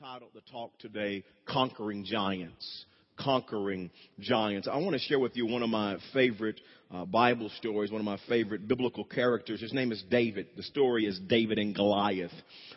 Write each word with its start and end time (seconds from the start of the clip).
titled 0.00 0.32
the 0.34 0.40
talk 0.50 0.76
today, 0.80 1.22
Conquering 1.46 2.04
Giants. 2.04 2.84
Conquering 3.16 3.90
Giants. 4.18 4.66
I 4.66 4.76
want 4.78 4.94
to 4.94 4.98
share 4.98 5.20
with 5.20 5.36
you 5.36 5.46
one 5.46 5.62
of 5.62 5.68
my 5.68 5.98
favorite 6.12 6.60
uh, 6.92 7.04
Bible 7.04 7.48
stories, 7.58 7.92
one 7.92 8.00
of 8.00 8.04
my 8.04 8.18
favorite 8.28 8.66
biblical 8.66 9.04
characters. 9.04 9.60
His 9.60 9.72
name 9.72 9.92
is 9.92 10.02
David. 10.10 10.48
The 10.56 10.64
story 10.64 11.04
is 11.04 11.20
David 11.20 11.58
and 11.58 11.76
Goliath. 11.76 12.32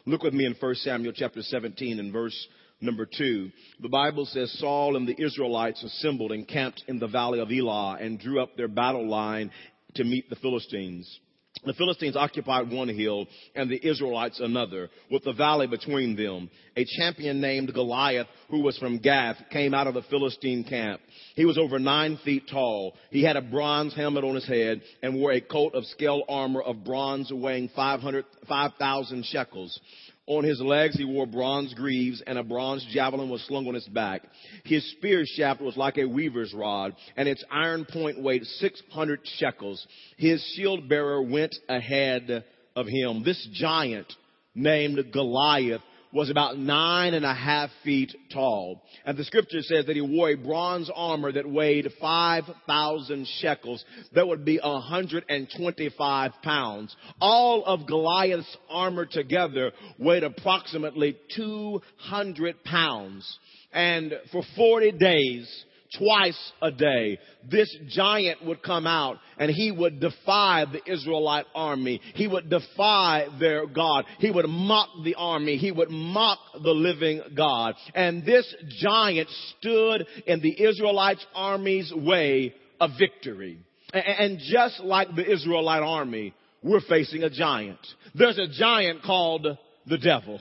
Look 0.05 0.21
with 0.21 0.35
me 0.35 0.45
in 0.45 0.55
1 0.59 0.75
Samuel 0.75 1.13
chapter 1.15 1.41
17 1.41 1.99
and 1.99 2.13
verse 2.13 2.47
number 2.81 3.07
2. 3.07 3.49
The 3.79 3.89
Bible 3.89 4.25
says 4.27 4.51
Saul 4.59 4.95
and 4.95 5.07
the 5.07 5.19
Israelites 5.19 5.83
assembled 5.83 6.31
and 6.31 6.47
camped 6.47 6.83
in 6.87 6.99
the 6.99 7.07
valley 7.07 7.39
of 7.39 7.51
Elah 7.51 7.97
and 7.99 8.19
drew 8.19 8.43
up 8.43 8.55
their 8.55 8.67
battle 8.67 9.09
line 9.09 9.49
to 9.95 10.03
meet 10.03 10.29
the 10.29 10.35
Philistines. 10.35 11.19
The 11.65 11.73
Philistines 11.73 12.15
occupied 12.15 12.71
one 12.71 12.89
hill 12.89 13.27
and 13.55 13.69
the 13.69 13.85
Israelites 13.85 14.39
another, 14.39 14.89
with 15.11 15.23
the 15.23 15.33
valley 15.33 15.67
between 15.67 16.15
them. 16.15 16.49
A 16.75 16.85
champion 16.97 17.41
named 17.41 17.73
Goliath, 17.73 18.27
who 18.49 18.61
was 18.61 18.77
from 18.77 18.99
Gath, 18.99 19.37
came 19.51 19.73
out 19.73 19.87
of 19.87 19.93
the 19.93 20.03
Philistine 20.03 20.63
camp. 20.63 21.01
He 21.35 21.45
was 21.45 21.57
over 21.57 21.79
nine 21.79 22.17
feet 22.23 22.43
tall. 22.49 22.95
He 23.09 23.23
had 23.23 23.35
a 23.35 23.41
bronze 23.41 23.95
helmet 23.95 24.23
on 24.23 24.35
his 24.35 24.47
head 24.47 24.81
and 25.01 25.15
wore 25.15 25.31
a 25.31 25.41
coat 25.41 25.73
of 25.73 25.85
scale 25.85 26.23
armor 26.29 26.61
of 26.61 26.83
bronze 26.83 27.31
weighing 27.31 27.69
500, 27.75 28.25
5,000 28.47 29.25
shekels. 29.25 29.79
On 30.27 30.43
his 30.43 30.59
legs 30.59 30.97
he 30.97 31.05
wore 31.05 31.25
bronze 31.25 31.73
greaves, 31.73 32.21
and 32.27 32.37
a 32.37 32.43
bronze 32.43 32.85
javelin 32.91 33.29
was 33.29 33.41
slung 33.43 33.65
on 33.67 33.73
his 33.73 33.87
back. 33.87 34.23
His 34.65 34.89
spear 34.91 35.23
shaft 35.25 35.61
was 35.61 35.77
like 35.77 35.97
a 35.97 36.05
weaver's 36.05 36.53
rod, 36.53 36.95
and 37.15 37.29
its 37.29 37.43
iron 37.49 37.85
point 37.85 38.21
weighed 38.21 38.45
600 38.45 39.21
shekels. 39.23 39.87
His 40.17 40.43
shield 40.55 40.89
bearer 40.89 41.21
went 41.21 41.55
ahead 41.69 42.43
of 42.75 42.87
him. 42.87 43.23
This 43.23 43.47
giant 43.53 44.11
named 44.53 45.13
Goliath 45.13 45.81
was 46.17 46.31
about 46.31 46.57
nine 46.57 47.13
and 47.13 47.23
a 47.23 47.33
half 47.33 47.69
feet 47.83 48.13
tall. 48.33 48.81
And 49.05 49.15
the 49.15 49.23
scripture 49.23 49.61
says 49.61 49.85
that 49.85 49.95
he 49.95 50.01
wore 50.01 50.31
a 50.31 50.35
bronze 50.35 50.89
armor 50.93 51.31
that 51.31 51.47
weighed 51.47 51.87
5,000 52.01 53.27
shekels. 53.39 53.85
That 54.15 54.27
would 54.27 54.43
be 54.43 54.59
125 54.61 56.31
pounds. 56.41 56.95
All 57.21 57.63
of 57.65 57.85
Goliath's 57.85 58.57
armor 58.67 59.05
together 59.05 59.71
weighed 59.99 60.23
approximately 60.23 61.17
200 61.35 62.63
pounds. 62.63 63.39
And 63.71 64.13
for 64.31 64.41
40 64.55 64.93
days, 64.93 65.65
twice 65.97 66.51
a 66.61 66.71
day. 66.71 67.19
This 67.49 67.75
giant 67.89 68.43
would 68.45 68.61
come 68.63 68.87
out 68.87 69.17
and 69.37 69.51
he 69.51 69.71
would 69.71 69.99
defy 69.99 70.65
the 70.65 70.81
Israelite 70.91 71.45
army. 71.55 72.01
He 72.15 72.27
would 72.27 72.49
defy 72.49 73.27
their 73.39 73.65
God. 73.65 74.05
He 74.19 74.31
would 74.31 74.47
mock 74.47 74.89
the 75.03 75.15
army. 75.15 75.57
He 75.57 75.71
would 75.71 75.89
mock 75.89 76.39
the 76.53 76.71
living 76.71 77.21
God. 77.35 77.75
And 77.93 78.25
this 78.25 78.53
giant 78.79 79.29
stood 79.57 80.05
in 80.25 80.41
the 80.41 80.61
Israelite 80.61 81.19
army's 81.33 81.91
way 81.95 82.53
of 82.79 82.91
victory. 82.99 83.59
And 83.93 84.39
just 84.39 84.81
like 84.81 85.15
the 85.15 85.29
Israelite 85.29 85.83
army, 85.83 86.33
we're 86.61 86.81
facing 86.81 87.23
a 87.23 87.29
giant. 87.29 87.79
There's 88.13 88.37
a 88.37 88.47
giant 88.47 89.03
called 89.03 89.47
the 89.85 89.97
devil. 89.97 90.39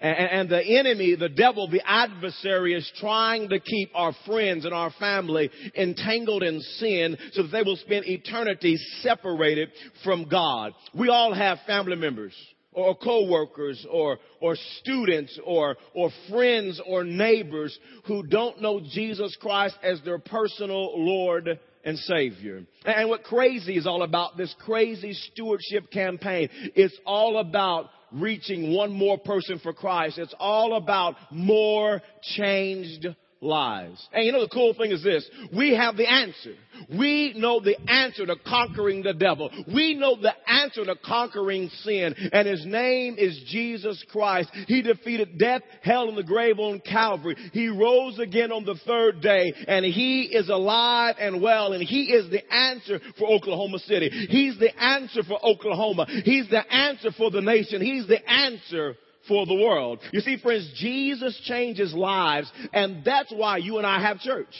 And, 0.00 0.48
the 0.48 0.62
enemy, 0.62 1.14
the 1.14 1.28
devil, 1.28 1.68
the 1.68 1.82
adversary 1.86 2.72
is 2.74 2.90
trying 2.98 3.50
to 3.50 3.60
keep 3.60 3.90
our 3.94 4.14
friends 4.26 4.64
and 4.64 4.72
our 4.72 4.90
family 4.98 5.50
entangled 5.76 6.42
in 6.42 6.60
sin 6.60 7.18
so 7.32 7.42
that 7.42 7.52
they 7.52 7.62
will 7.62 7.76
spend 7.76 8.06
eternity 8.06 8.78
separated 9.02 9.70
from 10.02 10.26
God. 10.26 10.72
We 10.94 11.10
all 11.10 11.34
have 11.34 11.58
family 11.66 11.96
members 11.96 12.34
or 12.72 12.96
co-workers 12.96 13.86
or, 13.90 14.18
or 14.40 14.56
students 14.80 15.38
or, 15.44 15.76
or 15.92 16.10
friends 16.30 16.80
or 16.86 17.04
neighbors 17.04 17.76
who 18.06 18.22
don't 18.22 18.62
know 18.62 18.80
Jesus 18.80 19.36
Christ 19.40 19.76
as 19.82 20.00
their 20.02 20.18
personal 20.18 20.98
Lord 20.98 21.58
and 21.84 21.98
Savior. 21.98 22.62
And 22.84 23.08
what 23.08 23.24
crazy 23.24 23.76
is 23.76 23.86
all 23.86 24.02
about, 24.02 24.36
this 24.36 24.54
crazy 24.64 25.12
stewardship 25.12 25.90
campaign, 25.90 26.48
it's 26.74 26.96
all 27.04 27.38
about 27.38 27.90
reaching 28.12 28.74
one 28.74 28.92
more 28.92 29.18
person 29.18 29.58
for 29.58 29.72
Christ. 29.72 30.18
It's 30.18 30.34
all 30.38 30.76
about 30.76 31.16
more 31.30 32.02
changed 32.22 33.06
lives. 33.40 34.06
And 34.12 34.24
you 34.24 34.32
know 34.32 34.42
the 34.42 34.48
cool 34.48 34.74
thing 34.74 34.92
is 34.92 35.02
this. 35.02 35.28
We 35.56 35.74
have 35.74 35.96
the 35.96 36.08
answer. 36.08 36.54
We 36.98 37.34
know 37.36 37.60
the 37.60 37.76
answer 37.90 38.26
to 38.26 38.36
conquering 38.46 39.02
the 39.02 39.14
devil. 39.14 39.50
We 39.72 39.94
know 39.94 40.16
the 40.20 40.34
answer 40.50 40.84
to 40.84 40.94
conquering 40.96 41.70
sin. 41.82 42.14
And 42.32 42.46
his 42.46 42.64
name 42.66 43.16
is 43.18 43.40
Jesus 43.46 44.04
Christ. 44.10 44.50
He 44.66 44.82
defeated 44.82 45.38
death, 45.38 45.62
hell, 45.82 46.08
and 46.08 46.18
the 46.18 46.22
grave 46.22 46.58
on 46.58 46.80
Calvary. 46.80 47.36
He 47.52 47.68
rose 47.68 48.18
again 48.18 48.52
on 48.52 48.64
the 48.64 48.78
third 48.86 49.20
day. 49.20 49.52
And 49.68 49.84
he 49.84 50.22
is 50.22 50.48
alive 50.48 51.16
and 51.18 51.42
well. 51.42 51.72
And 51.72 51.82
he 51.82 52.04
is 52.04 52.30
the 52.30 52.52
answer 52.52 53.00
for 53.18 53.28
Oklahoma 53.28 53.78
City. 53.80 54.10
He's 54.28 54.58
the 54.58 54.76
answer 54.78 55.22
for 55.22 55.44
Oklahoma. 55.44 56.06
He's 56.24 56.48
the 56.50 56.70
answer 56.72 57.10
for 57.16 57.30
the 57.30 57.40
nation. 57.40 57.80
He's 57.80 58.06
the 58.06 58.28
answer 58.28 58.96
for 59.30 59.46
the 59.46 59.54
world. 59.54 60.00
You 60.12 60.20
see, 60.20 60.36
friends, 60.36 60.70
Jesus 60.74 61.40
changes 61.44 61.94
lives, 61.94 62.50
and 62.72 63.04
that's 63.04 63.32
why 63.32 63.58
you 63.58 63.78
and 63.78 63.86
I 63.86 64.02
have 64.02 64.18
church. 64.18 64.52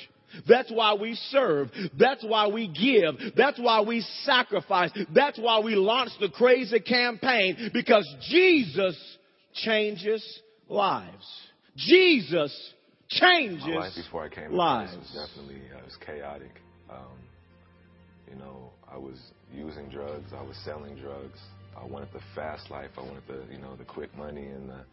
That's 0.49 0.71
why 0.71 0.95
we 0.95 1.15
serve. 1.31 1.71
That's 1.99 2.25
why 2.25 2.47
we 2.47 2.69
give. 2.69 3.35
That's 3.37 3.59
why 3.59 3.81
we 3.81 4.01
sacrifice. 4.23 4.93
That's 5.13 5.39
why 5.39 5.59
we 5.59 5.75
launch 5.75 6.11
the 6.21 6.29
crazy 6.29 6.79
campaign 6.79 7.71
because 7.75 8.07
Jesus 8.29 8.97
changes 9.55 10.25
lives. 10.69 11.27
Jesus 11.77 12.73
changes 13.09 13.65
My 13.67 13.75
life 13.75 13.93
before 13.97 14.25
I 14.25 14.29
came 14.29 14.53
lives. 14.53 14.93
This 14.93 15.01
was 15.15 15.29
definitely 15.29 15.63
uh, 15.75 15.79
it 15.79 15.85
was 15.85 15.97
chaotic. 16.07 16.53
Um, 16.89 17.19
you 18.31 18.37
know, 18.37 18.71
I 18.89 18.99
was 18.99 19.19
using 19.53 19.89
drugs. 19.89 20.31
I 20.33 20.43
was 20.43 20.57
selling 20.65 20.95
drugs. 20.97 21.41
I 21.81 21.87
wanted 21.87 22.09
the 22.13 22.21
fast 22.35 22.71
life. 22.71 22.91
I 22.97 23.01
wanted 23.01 23.23
the, 23.27 23.53
you 23.53 23.61
know, 23.61 23.75
the 23.77 23.85
quick 23.85 24.15
money 24.17 24.47
and 24.47 24.69
the, 24.69 24.85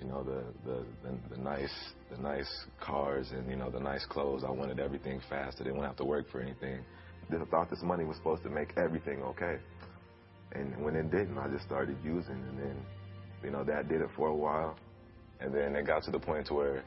you 0.00 0.06
know, 0.06 0.22
the, 0.22 0.44
the, 0.64 0.84
the, 1.02 1.36
the 1.36 1.42
nice, 1.42 1.72
the 2.10 2.20
nice 2.20 2.50
cars 2.80 3.28
and, 3.32 3.48
you 3.48 3.56
know, 3.56 3.70
the 3.70 3.80
nice 3.80 4.04
clothes. 4.06 4.42
I 4.46 4.50
wanted 4.50 4.80
everything 4.80 5.20
fast. 5.28 5.58
I 5.60 5.64
didn't 5.64 5.76
want 5.76 5.84
to 5.84 5.88
have 5.88 5.96
to 5.96 6.04
work 6.04 6.30
for 6.30 6.40
anything. 6.40 6.80
Then 7.30 7.40
I 7.40 7.44
thought 7.46 7.70
this 7.70 7.82
money 7.82 8.04
was 8.04 8.16
supposed 8.16 8.42
to 8.42 8.50
make 8.50 8.74
everything 8.76 9.22
okay. 9.22 9.56
And 10.52 10.82
when 10.82 10.96
it 10.96 11.10
didn't, 11.10 11.38
I 11.38 11.48
just 11.48 11.64
started 11.64 11.96
using 12.04 12.34
and 12.34 12.58
then, 12.58 12.76
you 13.42 13.50
know, 13.50 13.64
that 13.64 13.88
did 13.88 14.00
it 14.00 14.08
for 14.16 14.28
a 14.28 14.34
while. 14.34 14.76
And 15.40 15.54
then 15.54 15.74
it 15.76 15.86
got 15.86 16.02
to 16.04 16.10
the 16.10 16.18
point 16.18 16.46
to 16.48 16.54
where 16.54 16.84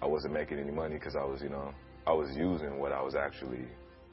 I 0.00 0.06
wasn't 0.06 0.32
making 0.32 0.58
any 0.58 0.70
money 0.70 0.94
because 0.94 1.16
I 1.16 1.24
was, 1.24 1.42
you 1.42 1.50
know, 1.50 1.72
I 2.06 2.12
was 2.12 2.30
using 2.36 2.78
what 2.78 2.92
I 2.92 3.02
was 3.02 3.14
actually 3.14 3.66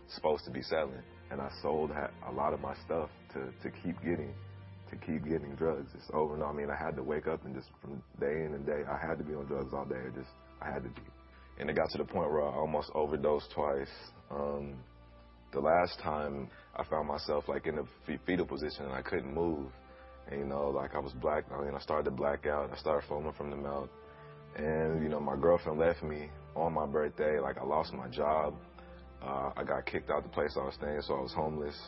supposed 0.07 0.43
to 0.45 0.51
be 0.51 0.61
selling 0.61 1.01
and 1.33 1.41
I 1.41 1.49
sold 1.63 1.89
a 1.91 2.31
lot 2.31 2.53
of 2.53 2.61
my 2.61 2.75
stuff 2.85 3.09
to, 3.33 3.39
to 3.63 3.75
keep 3.83 3.99
getting 4.01 4.33
to 4.89 4.95
keep 4.97 5.23
getting 5.25 5.55
drugs. 5.55 5.89
It's 5.95 6.09
over 6.13 6.35
and 6.35 6.43
I 6.43 6.51
mean, 6.53 6.69
I 6.69 6.75
had 6.75 6.95
to 6.97 7.03
wake 7.03 7.25
up 7.25 7.43
and 7.43 7.55
just 7.55 7.69
from 7.81 8.03
day 8.19 8.45
in 8.45 8.53
and 8.53 8.63
day, 8.65 8.83
I 8.87 8.95
had 8.95 9.17
to 9.17 9.23
be 9.23 9.33
on 9.33 9.45
drugs 9.45 9.73
all 9.73 9.85
day. 9.85 9.95
Just, 10.15 10.29
I 10.61 10.71
had 10.71 10.83
to 10.83 10.89
be. 10.89 11.01
And 11.59 11.69
it 11.69 11.75
got 11.75 11.89
to 11.89 11.97
the 11.97 12.03
point 12.03 12.31
where 12.31 12.43
I 12.43 12.53
almost 12.53 12.91
overdosed 12.93 13.49
twice. 13.55 13.89
Um, 14.29 14.75
the 15.51 15.59
last 15.59 15.99
time 16.03 16.49
I 16.75 16.83
found 16.83 17.07
myself 17.07 17.45
like 17.47 17.65
in 17.65 17.79
a 17.79 18.17
fetal 18.27 18.45
position 18.45 18.85
and 18.85 18.93
I 18.93 19.01
couldn't 19.01 19.33
move. 19.33 19.71
And, 20.29 20.39
you 20.39 20.45
know, 20.45 20.69
like 20.69 20.93
I 20.93 20.99
was 20.99 21.13
black, 21.13 21.45
I 21.51 21.63
mean, 21.63 21.73
I 21.75 21.79
started 21.79 22.05
to 22.05 22.11
black 22.11 22.45
out. 22.45 22.69
I 22.71 22.77
started 22.77 23.07
foaming 23.09 23.33
from 23.33 23.49
the 23.49 23.57
mouth. 23.57 23.89
And, 24.55 25.01
you 25.01 25.09
know, 25.09 25.19
my 25.19 25.35
girlfriend 25.35 25.79
left 25.79 26.03
me 26.03 26.29
on 26.55 26.73
my 26.73 26.85
birthday. 26.85 27.39
Like 27.39 27.57
I 27.57 27.63
lost 27.63 27.91
my 27.93 28.07
job. 28.09 28.53
Uh, 29.25 29.51
I 29.55 29.63
got 29.63 29.85
kicked 29.85 30.09
out 30.09 30.23
the 30.23 30.29
place 30.29 30.57
I 30.59 30.65
was 30.65 30.75
staying, 30.75 31.01
so 31.01 31.15
I 31.15 31.21
was 31.21 31.33
homeless. 31.33 31.79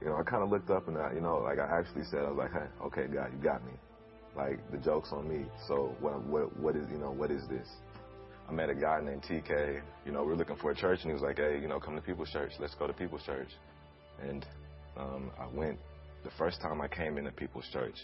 You 0.00 0.08
know, 0.08 0.16
I 0.16 0.22
kind 0.22 0.42
of 0.42 0.50
looked 0.50 0.70
up 0.70 0.86
and 0.86 0.98
I, 0.98 1.12
you 1.14 1.20
know, 1.20 1.38
like 1.38 1.58
I 1.58 1.78
actually 1.78 2.04
said, 2.04 2.20
I 2.20 2.30
was 2.30 2.38
like, 2.38 2.52
hey, 2.52 2.68
okay, 2.86 3.06
God, 3.12 3.32
you 3.32 3.42
got 3.42 3.64
me. 3.64 3.72
Like 4.36 4.58
the 4.70 4.78
joke's 4.78 5.10
on 5.12 5.28
me. 5.28 5.46
So 5.66 5.96
what, 6.00 6.22
what, 6.24 6.56
what 6.58 6.76
is, 6.76 6.86
you 6.92 6.98
know, 6.98 7.10
what 7.10 7.30
is 7.30 7.42
this? 7.48 7.66
I 8.48 8.52
met 8.52 8.70
a 8.70 8.74
guy 8.74 9.00
named 9.02 9.22
TK. 9.22 9.80
You 10.06 10.12
know, 10.12 10.24
we 10.24 10.32
are 10.32 10.36
looking 10.36 10.56
for 10.56 10.70
a 10.70 10.74
church, 10.74 11.00
and 11.02 11.10
he 11.10 11.12
was 11.12 11.22
like, 11.22 11.36
hey, 11.36 11.58
you 11.60 11.68
know, 11.68 11.78
come 11.78 11.94
to 11.96 12.00
People's 12.00 12.30
Church. 12.30 12.52
Let's 12.58 12.74
go 12.74 12.86
to 12.86 12.94
People's 12.94 13.22
Church. 13.24 13.50
And 14.22 14.46
um, 14.96 15.30
I 15.38 15.46
went. 15.54 15.78
The 16.24 16.30
first 16.38 16.60
time 16.60 16.80
I 16.80 16.88
came 16.88 17.18
into 17.18 17.30
People's 17.30 17.68
Church, 17.72 17.96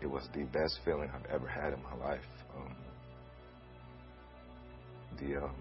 it 0.00 0.06
was 0.06 0.28
the 0.34 0.42
best 0.44 0.80
feeling 0.84 1.08
I've 1.14 1.30
ever 1.30 1.46
had 1.46 1.72
in 1.72 1.82
my 1.82 1.94
life. 1.94 2.20
Um, 2.56 2.76
the 5.18 5.36
um, 5.44 5.54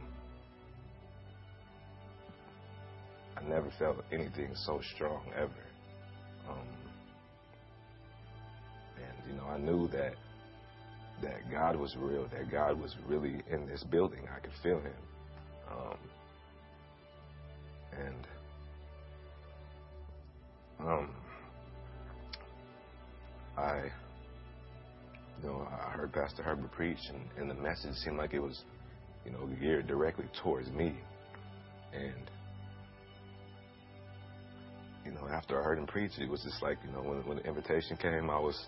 I 3.38 3.44
never 3.48 3.72
felt 3.78 3.98
anything 4.12 4.50
so 4.56 4.82
strong 4.96 5.24
ever. 5.36 5.52
Um, 6.50 6.68
and 8.98 9.32
you 9.32 9.38
know, 9.38 9.46
I 9.46 9.58
knew 9.58 9.88
that 9.90 10.14
that 11.22 11.50
God 11.52 11.76
was 11.76 11.96
real, 11.98 12.28
that 12.34 12.52
God 12.52 12.80
was 12.80 12.96
really 13.08 13.42
in 13.50 13.68
this 13.68 13.84
building. 13.84 14.28
I 14.36 14.40
could 14.40 14.54
feel 14.62 14.80
Him. 14.80 14.94
Um, 15.72 15.98
and 17.98 18.28
um, 20.80 21.10
I, 23.58 23.84
you 25.42 25.48
know, 25.50 25.68
I 25.72 25.92
heard 25.92 26.12
Pastor 26.12 26.44
Herbert 26.44 26.72
preach, 26.72 27.00
and, 27.10 27.22
and 27.38 27.50
the 27.50 27.62
message 27.62 27.96
seemed 28.04 28.18
like 28.18 28.34
it 28.34 28.40
was, 28.40 28.62
you 29.26 29.32
know, 29.32 29.48
geared 29.60 29.88
directly 29.88 30.26
towards 30.44 30.70
me. 30.70 30.96
And, 31.94 32.30
you 35.06 35.12
know, 35.12 35.28
after 35.32 35.60
I 35.60 35.64
heard 35.64 35.78
him 35.78 35.86
preach, 35.86 36.12
it 36.18 36.30
was 36.30 36.42
just 36.42 36.62
like, 36.64 36.78
you 36.86 36.92
know, 36.92 37.02
when, 37.08 37.26
when 37.28 37.38
the 37.38 37.44
invitation 37.44 37.96
came, 37.96 38.30
I 38.30 38.40
was, 38.40 38.60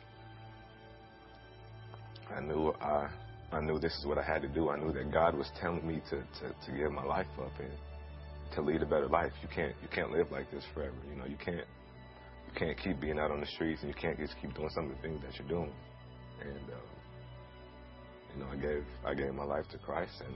I 2.36 2.39
knew 2.42 2.74
I, 2.80 3.10
I 3.51 3.62
knew 3.62 3.80
this 3.80 3.94
is 3.98 4.06
what 4.06 4.18
I 4.18 4.24
had 4.24 4.42
to 4.44 4.48
do. 4.48 4.69
I 4.69 4.78
knew 4.78 4.94
that 4.94 5.12
God 5.12 5.36
was 5.36 5.50
telling 5.60 5.86
me 5.88 6.01
to, 6.10 6.18
to, 6.18 6.54
to 6.66 6.78
give 6.78 6.92
my 6.92 7.04
life 7.04 7.28
up 7.39 7.51
and 7.60 7.72
to 8.56 8.62
lead 8.62 8.81
a 8.81 8.86
better 8.86 9.07
life. 9.07 9.31
You 9.42 9.48
can't, 9.54 9.74
you 9.81 9.88
can't 9.88 10.12
live 10.12 10.31
like 10.31 10.51
this 10.51 10.63
forever. 10.74 10.95
You 11.10 11.18
know, 11.18 11.25
you 11.25 11.38
can't, 11.44 11.66
you 12.48 12.54
can't 12.56 12.78
keep 12.78 13.01
being 13.01 13.18
out 13.18 13.31
on 13.31 13.39
the 13.39 13.48
streets 13.48 13.81
and 13.81 13.89
you 13.89 13.95
can't 14.00 14.19
just 14.19 14.36
keep 14.42 14.54
doing 14.54 14.69
some 14.75 14.92
of 14.92 14.95
the 14.95 15.01
things 15.01 15.22
that 15.24 15.39
you're 15.39 15.48
doing. 15.48 15.74
And, 16.42 16.74
um, 16.74 16.88
you 18.36 18.44
know, 18.44 18.50
I 18.51 18.56
gave, 18.57 18.84
I 19.06 19.13
gave 19.16 19.34
my 19.34 19.44
life 19.44 19.66
to 19.72 19.78
Christ 19.80 20.22
and, 20.24 20.36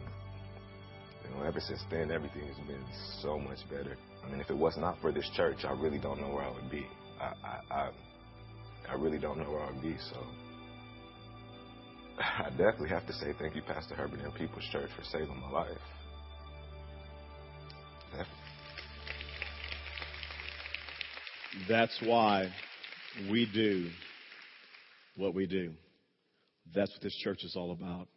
you 1.24 1.36
know, 1.36 1.44
ever 1.46 1.60
since 1.60 1.82
then, 1.92 2.12
everything 2.12 2.48
has 2.48 2.58
been 2.66 2.84
so 3.22 3.38
much 3.38 3.60
better. 3.70 3.96
I 4.24 4.30
mean, 4.30 4.40
if 4.40 4.50
it 4.50 4.58
was 4.58 4.78
not 4.78 4.98
for 5.02 5.12
this 5.12 5.30
church, 5.36 5.66
I 5.66 5.72
really 5.72 6.00
don't 6.00 6.20
know 6.20 6.30
where 6.30 6.44
I 6.44 6.52
would 6.52 6.70
be. 6.70 6.86
I, 7.20 7.34
I, 7.44 7.74
I, 7.74 7.90
I 8.90 8.94
really 8.96 9.20
don't 9.20 9.38
know 9.38 9.50
where 9.50 9.62
I 9.62 9.72
would 9.72 9.82
be. 9.82 9.96
So 10.12 10.24
I 12.20 12.50
definitely 12.50 12.90
have 12.90 13.08
to 13.08 13.14
say 13.14 13.34
thank 13.40 13.56
you, 13.56 13.62
Pastor 13.62 13.96
Herbert 13.96 14.20
and 14.20 14.34
People's 14.36 14.66
Church, 14.72 14.90
for 14.96 15.04
saving 15.04 15.40
my 15.40 15.50
life. 15.50 15.78
That's 21.68 21.98
why 22.04 22.50
we 23.30 23.50
do 23.54 23.90
what 25.18 25.34
we 25.34 25.46
do. 25.46 25.74
That's 26.74 26.92
what 26.92 27.02
this 27.02 27.16
church 27.18 27.44
is 27.44 27.56
all 27.56 27.72
about. 27.72 28.08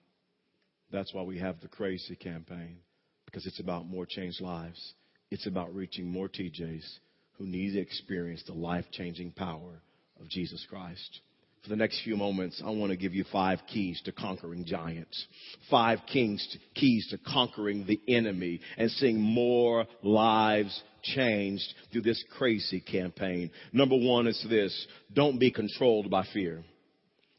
That's 0.92 1.12
why 1.12 1.22
we 1.22 1.38
have 1.38 1.60
the 1.60 1.68
Crazy 1.68 2.14
campaign, 2.14 2.78
because 3.24 3.46
it's 3.46 3.58
about 3.58 3.86
more 3.86 4.06
changed 4.06 4.40
lives. 4.40 4.94
It's 5.34 5.48
about 5.48 5.75
reaching 5.75 6.06
more 6.06 6.28
TJs 6.28 6.98
who 7.38 7.44
need 7.44 7.72
to 7.72 7.81
experience 7.81 8.44
the 8.46 8.52
life 8.52 8.84
changing 8.92 9.32
power 9.32 9.82
of 10.20 10.28
Jesus 10.28 10.64
Christ. 10.70 11.22
For 11.64 11.70
the 11.70 11.76
next 11.76 12.04
few 12.04 12.16
moments, 12.16 12.62
I 12.64 12.70
want 12.70 12.92
to 12.92 12.96
give 12.96 13.14
you 13.14 13.25
five 13.32 13.58
keys 13.66 14.00
to 14.04 14.12
conquering 14.12 14.64
giants. 14.64 15.26
Five 15.69 15.98
kings, 16.06 16.56
keys 16.76 17.08
to 17.10 17.19
conquering 17.19 17.84
the 17.84 18.00
enemy 18.06 18.60
and 18.78 18.88
seeing 18.92 19.20
more 19.20 19.86
lives 20.04 20.81
changed 21.02 21.66
through 21.90 22.02
this 22.02 22.22
crazy 22.38 22.81
campaign. 22.81 23.50
Number 23.72 23.96
one 23.96 24.28
is 24.28 24.46
this. 24.48 24.86
Don't 25.12 25.40
be 25.40 25.50
controlled 25.50 26.12
by 26.12 26.25
fear. 26.32 26.62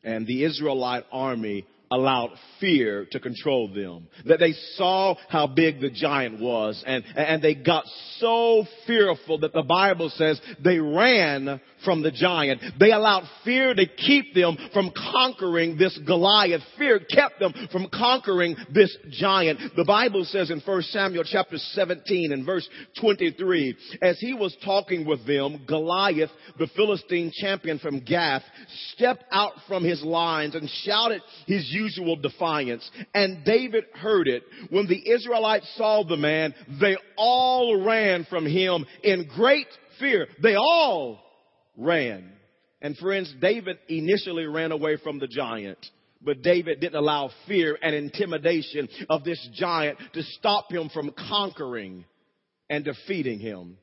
And 0.04 0.28
the 0.28 0.44
Israelite 0.44 1.06
army 1.14 1.66
allowed 1.92 2.32
fear 2.60 3.08
to 3.12 3.20
control 3.20 3.68
them. 3.68 4.08
That 4.26 4.40
they 4.40 4.54
saw 4.76 5.16
how 5.30 5.48
big 5.48 5.82
the 5.82 5.90
giant 5.90 6.40
was 6.40 6.84
and, 6.86 7.04
and 7.16 7.42
they 7.42 7.56
got 7.56 7.86
so 8.18 8.66
fearful 8.88 9.40
that 9.40 9.54
the 9.54 9.64
Bible 9.64 10.10
says 10.10 10.40
they 10.64 10.80
ran 10.80 11.60
from 11.84 12.02
the 12.02 12.12
giant. 12.12 12.62
They 12.80 12.92
allowed 12.92 13.24
fear 13.44 13.74
to 13.74 13.86
keep 13.86 14.34
them 14.34 14.58
from 14.74 14.92
conquering 15.14 15.78
this 15.78 15.98
Goliath. 16.06 16.62
Fear 16.78 17.00
kept 17.00 17.40
them 17.40 17.54
from 17.72 17.88
conquering 17.94 18.56
this 18.74 18.96
giant. 19.12 19.60
The 19.76 19.86
Bible 19.86 20.26
says 20.26 20.50
in 20.50 20.60
1 20.60 20.82
Samuel 20.84 21.24
chapter 21.26 21.58
17 21.58 22.32
and 22.32 22.46
verse 22.46 22.68
23, 23.00 23.76
as 24.02 24.20
he 24.20 24.34
was 24.34 24.56
talking 24.66 25.06
with 25.06 25.26
them, 25.28 25.64
Goliath, 25.68 26.32
the 26.58 26.68
Philistine 26.76 27.32
champion 27.34 27.80
from 27.80 28.00
Gath, 28.00 28.44
stepped 28.94 29.26
out 29.32 29.54
from 29.68 29.84
his 29.84 30.02
lines 30.04 30.56
and 30.56 30.70
shouted 30.84 31.22
his 31.46 31.72
usual 31.76 32.16
defiance. 32.16 32.90
And 33.14 33.44
David 33.46 33.86
heard 33.94 34.28
it. 34.28 34.44
When 34.70 34.88
the 34.88 35.12
Israelites 35.12 35.72
saw 35.78 36.04
the 36.04 36.18
man, 36.18 36.56
they 36.80 36.98
all 37.18 37.84
ran 37.84 38.26
from 38.30 38.46
him 38.46 38.86
in 39.04 39.28
great 39.36 39.68
fear. 40.00 40.28
They 40.42 40.56
all 40.56 41.20
ran. 41.78 42.32
And 42.82 42.98
friends, 42.98 43.34
David 43.42 43.78
initially 43.88 44.46
ran 44.46 44.72
away 44.72 44.98
from 44.98 45.20
the 45.20 45.28
giant. 45.28 45.80
But 46.22 46.42
David 46.42 46.80
didn't 46.80 46.96
allow 46.96 47.30
fear 47.48 47.78
and 47.82 47.94
intimidation 47.94 48.90
of 49.10 49.24
this 49.24 49.48
giant 49.54 50.00
to 50.14 50.24
stop 50.24 50.72
him 50.72 50.90
from 50.90 51.12
conquering 51.30 52.06
and 52.70 52.84
defeating 52.84 53.40
him. 53.40 53.78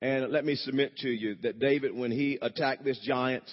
And 0.00 0.30
let 0.32 0.44
me 0.44 0.54
submit 0.56 0.96
to 0.98 1.08
you 1.08 1.36
that 1.42 1.58
David, 1.58 1.94
when 1.94 2.10
he 2.10 2.38
attacked 2.40 2.84
this 2.84 2.98
giant, 3.04 3.44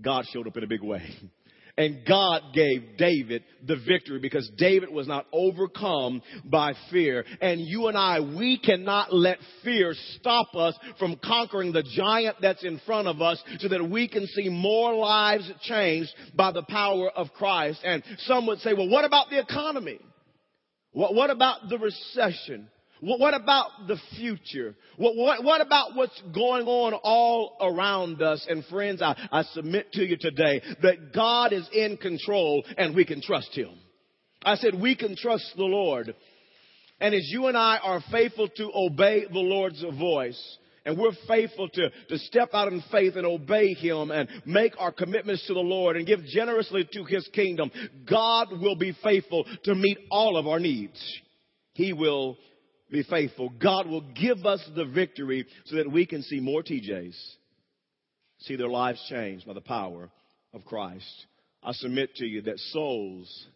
God 0.00 0.24
showed 0.32 0.46
up 0.46 0.56
in 0.56 0.64
a 0.64 0.68
big 0.68 0.82
way. 0.82 1.02
And 1.78 2.06
God 2.06 2.54
gave 2.54 2.96
David 2.96 3.44
the 3.66 3.76
victory 3.76 4.18
because 4.18 4.50
David 4.56 4.90
was 4.90 5.06
not 5.06 5.26
overcome 5.30 6.22
by 6.44 6.72
fear. 6.90 7.24
And 7.42 7.60
you 7.60 7.88
and 7.88 7.98
I, 7.98 8.20
we 8.20 8.58
cannot 8.58 9.12
let 9.12 9.38
fear 9.62 9.94
stop 10.18 10.54
us 10.54 10.74
from 10.98 11.20
conquering 11.22 11.72
the 11.72 11.82
giant 11.82 12.36
that's 12.40 12.64
in 12.64 12.80
front 12.86 13.08
of 13.08 13.20
us 13.20 13.42
so 13.58 13.68
that 13.68 13.90
we 13.90 14.08
can 14.08 14.26
see 14.28 14.48
more 14.48 14.94
lives 14.94 15.50
changed 15.62 16.10
by 16.34 16.50
the 16.50 16.62
power 16.62 17.10
of 17.10 17.32
Christ. 17.34 17.80
And 17.84 18.02
some 18.20 18.46
would 18.46 18.60
say, 18.60 18.72
well, 18.72 18.88
what 18.88 19.04
about 19.04 19.28
the 19.28 19.38
economy? 19.38 20.00
What, 20.92 21.28
about 21.28 21.68
the 21.68 21.78
recession? 21.78 22.68
What 23.00 23.34
about 23.34 23.86
the 23.86 23.98
future? 24.16 24.74
What, 24.96 25.16
what, 25.16 25.44
what, 25.44 25.60
about 25.60 25.94
what's 25.94 26.20
going 26.34 26.66
on 26.66 26.94
all 27.02 27.56
around 27.60 28.22
us? 28.22 28.46
And 28.48 28.64
friends, 28.66 29.02
I, 29.02 29.14
I 29.30 29.42
submit 29.42 29.92
to 29.92 30.04
you 30.04 30.16
today 30.16 30.62
that 30.82 31.12
God 31.14 31.52
is 31.52 31.68
in 31.72 31.98
control 31.98 32.64
and 32.78 32.94
we 32.94 33.04
can 33.04 33.20
trust 33.20 33.54
Him. 33.54 33.70
I 34.42 34.56
said 34.56 34.80
we 34.80 34.96
can 34.96 35.16
trust 35.16 35.52
the 35.56 35.64
Lord. 35.64 36.14
And 37.00 37.14
as 37.14 37.28
you 37.30 37.46
and 37.46 37.56
I 37.56 37.78
are 37.82 38.02
faithful 38.10 38.48
to 38.48 38.70
obey 38.74 39.24
the 39.30 39.38
Lord's 39.38 39.84
voice, 39.98 40.58
and 40.86 40.96
we're 40.96 41.12
faithful 41.26 41.68
to, 41.68 41.90
to 41.90 42.18
step 42.18 42.50
out 42.54 42.72
in 42.72 42.82
faith 42.90 43.16
and 43.16 43.26
obey 43.26 43.74
Him 43.74 44.10
and 44.10 44.28
make 44.46 44.72
our 44.78 44.92
commitments 44.92 45.46
to 45.48 45.52
the 45.54 45.60
Lord 45.60 45.96
and 45.96 46.06
give 46.06 46.24
generously 46.24 46.88
to 46.92 47.04
His 47.04 47.28
kingdom, 47.34 47.70
God 48.08 48.48
will 48.52 48.76
be 48.76 48.96
faithful 49.02 49.44
to 49.64 49.74
meet 49.74 49.98
all 50.10 50.38
of 50.38 50.46
our 50.46 50.60
needs. 50.60 50.98
He 51.74 51.92
will 51.92 52.38
be 52.90 53.02
faithful, 53.02 53.50
God 53.50 53.88
will 53.88 54.02
give 54.14 54.46
us 54.46 54.62
the 54.74 54.84
victory 54.84 55.46
so 55.66 55.76
that 55.76 55.90
we 55.90 56.06
can 56.06 56.22
see 56.22 56.40
more 56.40 56.62
TJs 56.62 57.14
see 58.40 58.56
their 58.56 58.68
lives 58.68 59.04
changed 59.08 59.46
by 59.46 59.52
the 59.52 59.60
power 59.60 60.10
of 60.52 60.64
Christ. 60.64 61.26
I 61.62 61.72
submit 61.72 62.14
to 62.16 62.26
you 62.26 62.42
that 62.42 62.58
souls 62.58 63.46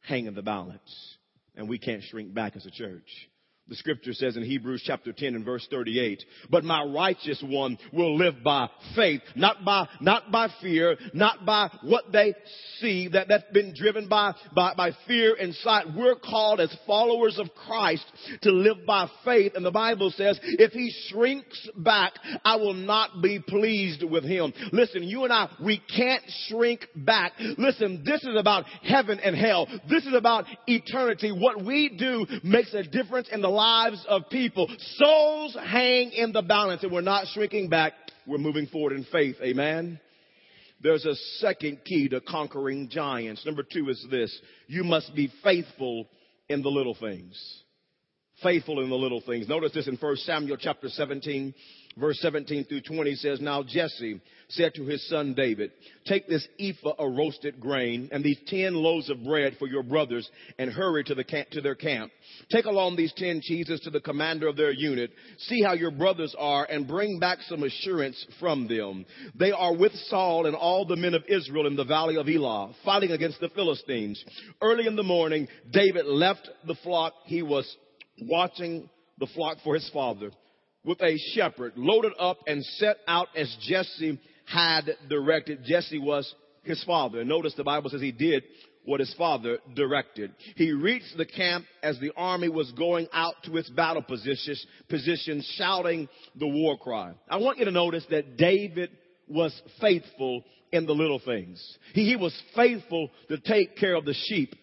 hang 0.00 0.26
in 0.26 0.34
the 0.34 0.42
balance, 0.42 1.16
and 1.56 1.68
we 1.68 1.78
can't 1.78 2.02
shrink 2.02 2.32
back 2.32 2.56
as 2.56 2.66
a 2.66 2.70
church. 2.70 3.28
The 3.68 3.76
scripture 3.76 4.14
says 4.14 4.36
in 4.38 4.44
Hebrews 4.44 4.82
chapter 4.86 5.12
10 5.12 5.34
and 5.34 5.44
verse 5.44 5.66
38, 5.70 6.24
but 6.48 6.64
my 6.64 6.84
righteous 6.84 7.42
one 7.46 7.76
will 7.92 8.16
live 8.16 8.42
by 8.42 8.70
faith, 8.96 9.20
not 9.36 9.62
by, 9.62 9.86
not 10.00 10.30
by 10.32 10.48
fear, 10.62 10.96
not 11.12 11.44
by 11.44 11.70
what 11.82 12.10
they 12.10 12.34
see 12.80 13.08
that, 13.08 13.28
that's 13.28 13.44
been 13.52 13.74
driven 13.76 14.08
by, 14.08 14.32
by, 14.54 14.72
by 14.74 14.92
fear 15.06 15.36
and 15.38 15.54
sight. 15.56 15.84
We're 15.94 16.16
called 16.16 16.60
as 16.60 16.74
followers 16.86 17.38
of 17.38 17.48
Christ 17.66 18.06
to 18.42 18.52
live 18.52 18.86
by 18.86 19.06
faith. 19.22 19.52
And 19.54 19.66
the 19.66 19.70
Bible 19.70 20.10
says, 20.16 20.40
if 20.42 20.72
he 20.72 20.90
shrinks 21.08 21.68
back, 21.76 22.14
I 22.46 22.56
will 22.56 22.72
not 22.72 23.20
be 23.22 23.38
pleased 23.38 24.02
with 24.02 24.24
him. 24.24 24.54
Listen, 24.72 25.02
you 25.02 25.24
and 25.24 25.32
I, 25.32 25.50
we 25.62 25.82
can't 25.94 26.22
shrink 26.46 26.86
back. 26.96 27.32
Listen, 27.58 28.02
this 28.02 28.24
is 28.24 28.34
about 28.34 28.64
heaven 28.82 29.20
and 29.20 29.36
hell. 29.36 29.66
This 29.90 30.06
is 30.06 30.14
about 30.14 30.46
eternity. 30.66 31.32
What 31.32 31.62
we 31.62 31.90
do 31.90 32.26
makes 32.42 32.72
a 32.72 32.82
difference 32.82 33.28
in 33.30 33.42
the 33.42 33.57
lives 33.58 34.06
of 34.08 34.30
people. 34.30 34.68
Souls 34.94 35.56
hang 35.60 36.12
in 36.12 36.30
the 36.30 36.42
balance 36.42 36.84
and 36.84 36.92
we're 36.92 37.00
not 37.00 37.26
shrinking 37.32 37.68
back. 37.68 37.92
We're 38.24 38.38
moving 38.38 38.68
forward 38.68 38.92
in 38.92 39.04
faith. 39.10 39.34
Amen. 39.42 39.98
There's 40.80 41.04
a 41.04 41.16
second 41.38 41.80
key 41.84 42.08
to 42.10 42.20
conquering 42.20 42.88
giants. 42.88 43.44
Number 43.44 43.64
two 43.64 43.88
is 43.88 44.06
this. 44.12 44.38
You 44.68 44.84
must 44.84 45.12
be 45.12 45.32
faithful 45.42 46.06
in 46.48 46.62
the 46.62 46.68
little 46.68 46.94
things. 46.94 47.36
Faithful 48.44 48.80
in 48.80 48.90
the 48.90 48.96
little 48.96 49.20
things. 49.20 49.48
Notice 49.48 49.72
this 49.72 49.88
in 49.88 49.96
1 49.96 50.16
Samuel 50.18 50.56
chapter 50.56 50.88
17 50.88 51.52
verse 51.98 52.18
17 52.20 52.64
through 52.64 52.82
20 52.82 53.14
says, 53.16 53.40
Now 53.40 53.62
Jesse 53.62 54.20
said 54.48 54.72
to 54.74 54.84
his 54.84 55.06
son 55.08 55.34
David, 55.34 55.70
Take 56.06 56.26
this 56.28 56.46
ephah 56.58 56.94
of 56.98 57.16
roasted 57.16 57.60
grain 57.60 58.08
and 58.12 58.24
these 58.24 58.38
ten 58.46 58.74
loaves 58.74 59.10
of 59.10 59.22
bread 59.24 59.56
for 59.58 59.68
your 59.68 59.82
brothers 59.82 60.28
and 60.58 60.72
hurry 60.72 61.04
to, 61.04 61.14
the 61.14 61.24
camp, 61.24 61.50
to 61.50 61.60
their 61.60 61.74
camp. 61.74 62.10
Take 62.50 62.64
along 62.64 62.96
these 62.96 63.12
ten 63.16 63.40
cheeses 63.42 63.80
to 63.80 63.90
the 63.90 64.00
commander 64.00 64.48
of 64.48 64.56
their 64.56 64.72
unit. 64.72 65.10
See 65.38 65.62
how 65.62 65.74
your 65.74 65.90
brothers 65.90 66.34
are 66.38 66.64
and 66.64 66.88
bring 66.88 67.18
back 67.18 67.38
some 67.42 67.62
assurance 67.62 68.24
from 68.40 68.68
them. 68.68 69.04
They 69.34 69.52
are 69.52 69.74
with 69.74 69.92
Saul 70.08 70.46
and 70.46 70.56
all 70.56 70.86
the 70.86 70.96
men 70.96 71.14
of 71.14 71.24
Israel 71.28 71.66
in 71.66 71.76
the 71.76 71.84
valley 71.84 72.16
of 72.16 72.28
Elah, 72.28 72.74
fighting 72.84 73.10
against 73.10 73.40
the 73.40 73.50
Philistines. 73.50 74.22
Early 74.62 74.86
in 74.86 74.96
the 74.96 75.02
morning, 75.02 75.48
David 75.70 76.06
left 76.06 76.48
the 76.66 76.76
flock. 76.82 77.12
He 77.24 77.42
was 77.42 77.76
watching 78.22 78.88
the 79.18 79.26
flock 79.34 79.58
for 79.62 79.74
his 79.74 79.88
father 79.92 80.30
with 80.88 81.02
a 81.02 81.18
shepherd, 81.34 81.74
loaded 81.76 82.12
up 82.18 82.38
and 82.46 82.64
set 82.64 82.96
out 83.06 83.28
as 83.36 83.54
Jesse 83.60 84.18
had 84.46 84.90
directed. 85.08 85.62
Jesse 85.62 85.98
was 85.98 86.34
his 86.62 86.82
father. 86.84 87.24
Notice 87.24 87.52
the 87.54 87.62
Bible 87.62 87.90
says 87.90 88.00
he 88.00 88.10
did 88.10 88.42
what 88.86 89.00
his 89.00 89.14
father 89.18 89.58
directed. 89.74 90.32
He 90.56 90.72
reached 90.72 91.14
the 91.18 91.26
camp 91.26 91.66
as 91.82 92.00
the 92.00 92.12
army 92.16 92.48
was 92.48 92.72
going 92.72 93.06
out 93.12 93.34
to 93.44 93.58
its 93.58 93.68
battle 93.68 94.00
positions, 94.00 94.66
positions 94.88 95.46
shouting 95.58 96.08
the 96.34 96.48
war 96.48 96.78
cry. 96.78 97.12
I 97.28 97.36
want 97.36 97.58
you 97.58 97.66
to 97.66 97.70
notice 97.70 98.06
that 98.10 98.38
David 98.38 98.90
was 99.28 99.52
faithful 99.82 100.42
in 100.72 100.86
the 100.86 100.94
little 100.94 101.20
things. 101.22 101.62
He, 101.92 102.06
he 102.06 102.16
was 102.16 102.34
faithful 102.56 103.10
to 103.28 103.36
take 103.38 103.76
care 103.76 103.94
of 103.94 104.06
the 104.06 104.14
sheep 104.14 104.54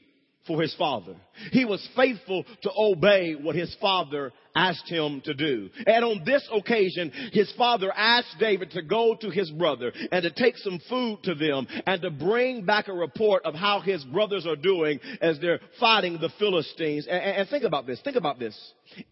for 0.48 0.62
his 0.62 0.74
father. 0.75 1.16
He 1.52 1.66
was 1.66 1.88
faithful 1.96 2.44
to 2.62 2.72
obey 2.78 3.34
what 3.34 3.56
his 3.56 3.75
father 3.82 4.32
asked 4.56 4.88
him 4.88 5.22
to 5.25 5.34
do. 5.34 5.70
And 5.86 6.06
on 6.06 6.24
this 6.25 6.48
occasion, 6.54 7.12
his 7.34 7.52
father 7.58 7.92
asked 7.96 8.36
David 8.40 8.72
to 8.72 8.82
go 8.82 9.16
to 9.20 9.30
his 9.30 9.52
brother 9.52 9.92
and 10.12 10.24
to 10.24 10.32
take 10.32 10.58
some 10.58 10.80
food 10.90 11.20
to 11.24 11.36
them 11.36 11.68
and 11.86 12.02
to 12.02 12.10
bring 12.10 12.66
back 12.66 12.88
a 12.88 12.94
report 12.94 13.44
of 13.46 13.56
how 13.56 13.82
his 13.82 14.04
brothers 14.06 14.46
are 14.46 14.56
doing 14.56 15.00
as 15.22 15.40
they're 15.40 15.60
fighting 15.80 16.20
the 16.20 16.30
Philistines. 16.40 17.08
And, 17.10 17.22
and 17.22 17.50
think 17.50 17.64
about 17.64 17.86
this. 17.86 18.00
Think 18.02 18.16
about 18.16 18.40
this. 18.40 18.58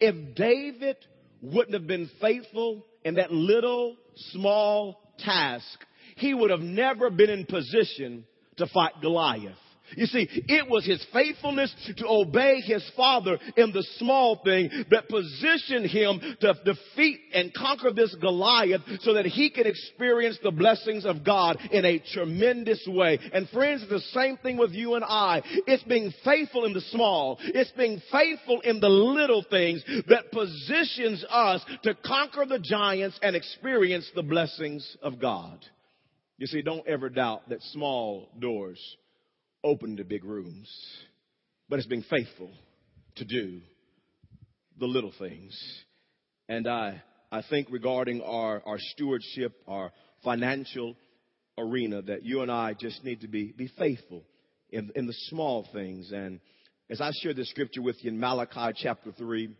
If 0.00 0.34
David 0.34 0.96
wouldn't 1.42 1.74
have 1.74 1.86
been 1.86 2.10
faithful 2.20 2.86
in 3.04 3.16
that 3.16 3.30
little 3.32 3.96
small 4.32 5.00
task, 5.18 5.66
he 6.16 6.32
would 6.32 6.50
have 6.50 6.60
never 6.60 7.10
been 7.10 7.30
in 7.30 7.44
position 7.44 8.24
to 8.56 8.66
fight 8.68 8.92
Goliath. 9.02 9.56
You 9.96 10.06
see, 10.06 10.28
it 10.48 10.68
was 10.68 10.84
his 10.84 11.04
faithfulness 11.12 11.74
to 11.96 12.06
obey 12.06 12.60
his 12.60 12.84
father 12.96 13.38
in 13.56 13.72
the 13.72 13.84
small 13.98 14.40
thing 14.44 14.70
that 14.90 15.08
positioned 15.08 15.86
him 15.86 16.20
to 16.40 16.54
defeat 16.64 17.20
and 17.32 17.52
conquer 17.54 17.92
this 17.92 18.14
Goliath 18.20 18.82
so 19.00 19.14
that 19.14 19.26
he 19.26 19.50
could 19.50 19.66
experience 19.66 20.38
the 20.42 20.50
blessings 20.50 21.04
of 21.04 21.24
God 21.24 21.58
in 21.70 21.84
a 21.84 22.02
tremendous 22.12 22.86
way. 22.86 23.18
And 23.32 23.48
friends, 23.48 23.88
the 23.88 24.00
same 24.12 24.36
thing 24.38 24.56
with 24.56 24.72
you 24.72 24.94
and 24.94 25.04
I. 25.04 25.42
It's 25.66 25.82
being 25.84 26.12
faithful 26.24 26.64
in 26.64 26.72
the 26.72 26.80
small. 26.80 27.38
It's 27.40 27.70
being 27.72 28.00
faithful 28.10 28.60
in 28.60 28.80
the 28.80 28.88
little 28.88 29.44
things 29.48 29.82
that 30.08 30.32
positions 30.32 31.24
us 31.28 31.64
to 31.82 31.94
conquer 31.94 32.46
the 32.46 32.58
giants 32.58 33.18
and 33.22 33.36
experience 33.36 34.10
the 34.14 34.22
blessings 34.22 34.96
of 35.02 35.20
God. 35.20 35.64
You 36.38 36.46
see, 36.46 36.62
don't 36.62 36.86
ever 36.86 37.08
doubt 37.08 37.48
that 37.48 37.62
small 37.62 38.28
doors 38.38 38.80
open 39.64 39.96
to 39.96 40.04
big 40.04 40.24
rooms, 40.24 40.70
but 41.68 41.78
it's 41.78 41.88
being 41.88 42.04
faithful 42.10 42.50
to 43.16 43.24
do 43.24 43.60
the 44.78 44.86
little 44.86 45.12
things. 45.18 45.58
And 46.48 46.68
I, 46.68 47.02
I 47.32 47.42
think 47.48 47.68
regarding 47.70 48.20
our, 48.22 48.62
our 48.66 48.78
stewardship, 48.78 49.54
our 49.66 49.92
financial 50.22 50.96
arena, 51.56 52.02
that 52.02 52.24
you 52.24 52.42
and 52.42 52.50
I 52.50 52.74
just 52.74 53.02
need 53.04 53.22
to 53.22 53.28
be, 53.28 53.52
be 53.56 53.70
faithful 53.78 54.22
in, 54.70 54.90
in 54.94 55.06
the 55.06 55.14
small 55.28 55.66
things. 55.72 56.12
And 56.12 56.40
as 56.90 57.00
I 57.00 57.10
share 57.22 57.34
this 57.34 57.50
scripture 57.50 57.82
with 57.82 57.96
you 58.04 58.10
in 58.10 58.20
Malachi 58.20 58.78
chapter 58.82 59.12
3, 59.12 59.56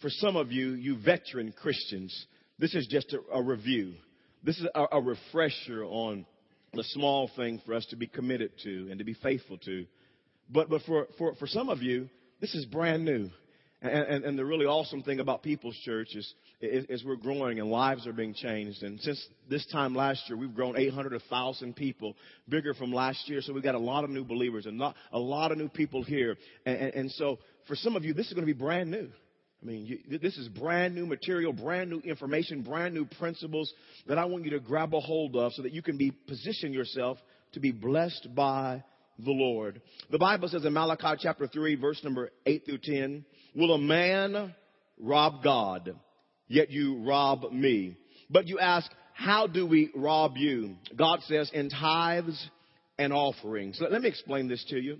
for 0.00 0.10
some 0.10 0.36
of 0.36 0.50
you, 0.50 0.72
you 0.72 0.98
veteran 0.98 1.52
Christians, 1.52 2.26
this 2.58 2.74
is 2.74 2.86
just 2.90 3.14
a, 3.14 3.20
a 3.32 3.42
review. 3.42 3.94
This 4.42 4.58
is 4.58 4.66
a, 4.74 4.84
a 4.92 5.00
refresher 5.00 5.84
on 5.84 6.26
the 6.74 6.84
small 6.84 7.30
thing 7.36 7.60
for 7.64 7.74
us 7.74 7.86
to 7.86 7.96
be 7.96 8.06
committed 8.06 8.52
to 8.62 8.88
and 8.90 8.98
to 8.98 9.04
be 9.04 9.14
faithful 9.14 9.58
to. 9.58 9.86
But, 10.50 10.68
but 10.68 10.82
for, 10.82 11.06
for, 11.18 11.34
for 11.36 11.46
some 11.46 11.68
of 11.68 11.82
you, 11.82 12.08
this 12.40 12.54
is 12.54 12.64
brand 12.66 13.04
new. 13.04 13.30
And, 13.80 13.92
and, 13.92 14.24
and 14.24 14.38
the 14.38 14.44
really 14.44 14.64
awesome 14.64 15.02
thing 15.02 15.20
about 15.20 15.42
People's 15.42 15.76
Church 15.84 16.14
is, 16.14 16.34
is, 16.60 16.86
is, 16.88 17.04
we're 17.04 17.16
growing 17.16 17.60
and 17.60 17.70
lives 17.70 18.06
are 18.06 18.12
being 18.12 18.32
changed. 18.32 18.82
And 18.82 18.98
since 19.00 19.26
this 19.48 19.66
time 19.66 19.94
last 19.94 20.22
year, 20.28 20.38
we've 20.38 20.54
grown 20.54 20.78
800, 20.78 21.12
1,000 21.12 21.76
people, 21.76 22.16
bigger 22.48 22.72
from 22.72 22.92
last 22.92 23.28
year. 23.28 23.42
So 23.42 23.52
we've 23.52 23.62
got 23.62 23.74
a 23.74 23.78
lot 23.78 24.04
of 24.04 24.10
new 24.10 24.24
believers 24.24 24.64
and 24.64 24.78
not, 24.78 24.96
a 25.12 25.18
lot 25.18 25.52
of 25.52 25.58
new 25.58 25.68
people 25.68 26.02
here. 26.02 26.36
And, 26.64 26.76
and, 26.78 26.94
and 26.94 27.10
so 27.12 27.38
for 27.66 27.76
some 27.76 27.94
of 27.94 28.04
you, 28.04 28.14
this 28.14 28.28
is 28.28 28.32
going 28.32 28.46
to 28.46 28.52
be 28.52 28.58
brand 28.58 28.90
new. 28.90 29.10
I 29.64 29.66
mean, 29.66 29.86
you, 29.86 30.18
this 30.18 30.36
is 30.36 30.48
brand 30.48 30.94
new 30.94 31.06
material, 31.06 31.52
brand 31.52 31.88
new 31.88 32.00
information, 32.00 32.62
brand 32.62 32.92
new 32.92 33.06
principles 33.18 33.72
that 34.06 34.18
I 34.18 34.26
want 34.26 34.44
you 34.44 34.50
to 34.50 34.60
grab 34.60 34.94
a 34.94 35.00
hold 35.00 35.36
of 35.36 35.52
so 35.54 35.62
that 35.62 35.72
you 35.72 35.80
can 35.80 35.96
be 35.96 36.10
position 36.10 36.72
yourself 36.72 37.16
to 37.52 37.60
be 37.60 37.72
blessed 37.72 38.28
by 38.34 38.84
the 39.18 39.30
Lord. 39.30 39.80
The 40.10 40.18
Bible 40.18 40.48
says 40.48 40.66
in 40.66 40.72
Malachi 40.74 41.18
chapter 41.18 41.46
3 41.46 41.76
verse 41.76 42.02
number 42.04 42.30
8 42.44 42.66
through 42.66 42.78
10, 42.82 43.24
will 43.54 43.74
a 43.74 43.78
man 43.78 44.54
rob 45.00 45.42
God? 45.42 45.98
Yet 46.46 46.70
you 46.70 47.02
rob 47.02 47.50
me. 47.50 47.96
But 48.28 48.48
you 48.48 48.58
ask, 48.58 48.90
how 49.14 49.46
do 49.46 49.66
we 49.66 49.90
rob 49.94 50.36
you? 50.36 50.74
God 50.94 51.20
says 51.22 51.50
in 51.54 51.70
tithes 51.70 52.50
and 52.98 53.14
offerings. 53.14 53.78
Let, 53.80 53.92
let 53.92 54.02
me 54.02 54.08
explain 54.08 54.46
this 54.46 54.64
to 54.68 54.78
you. 54.78 54.98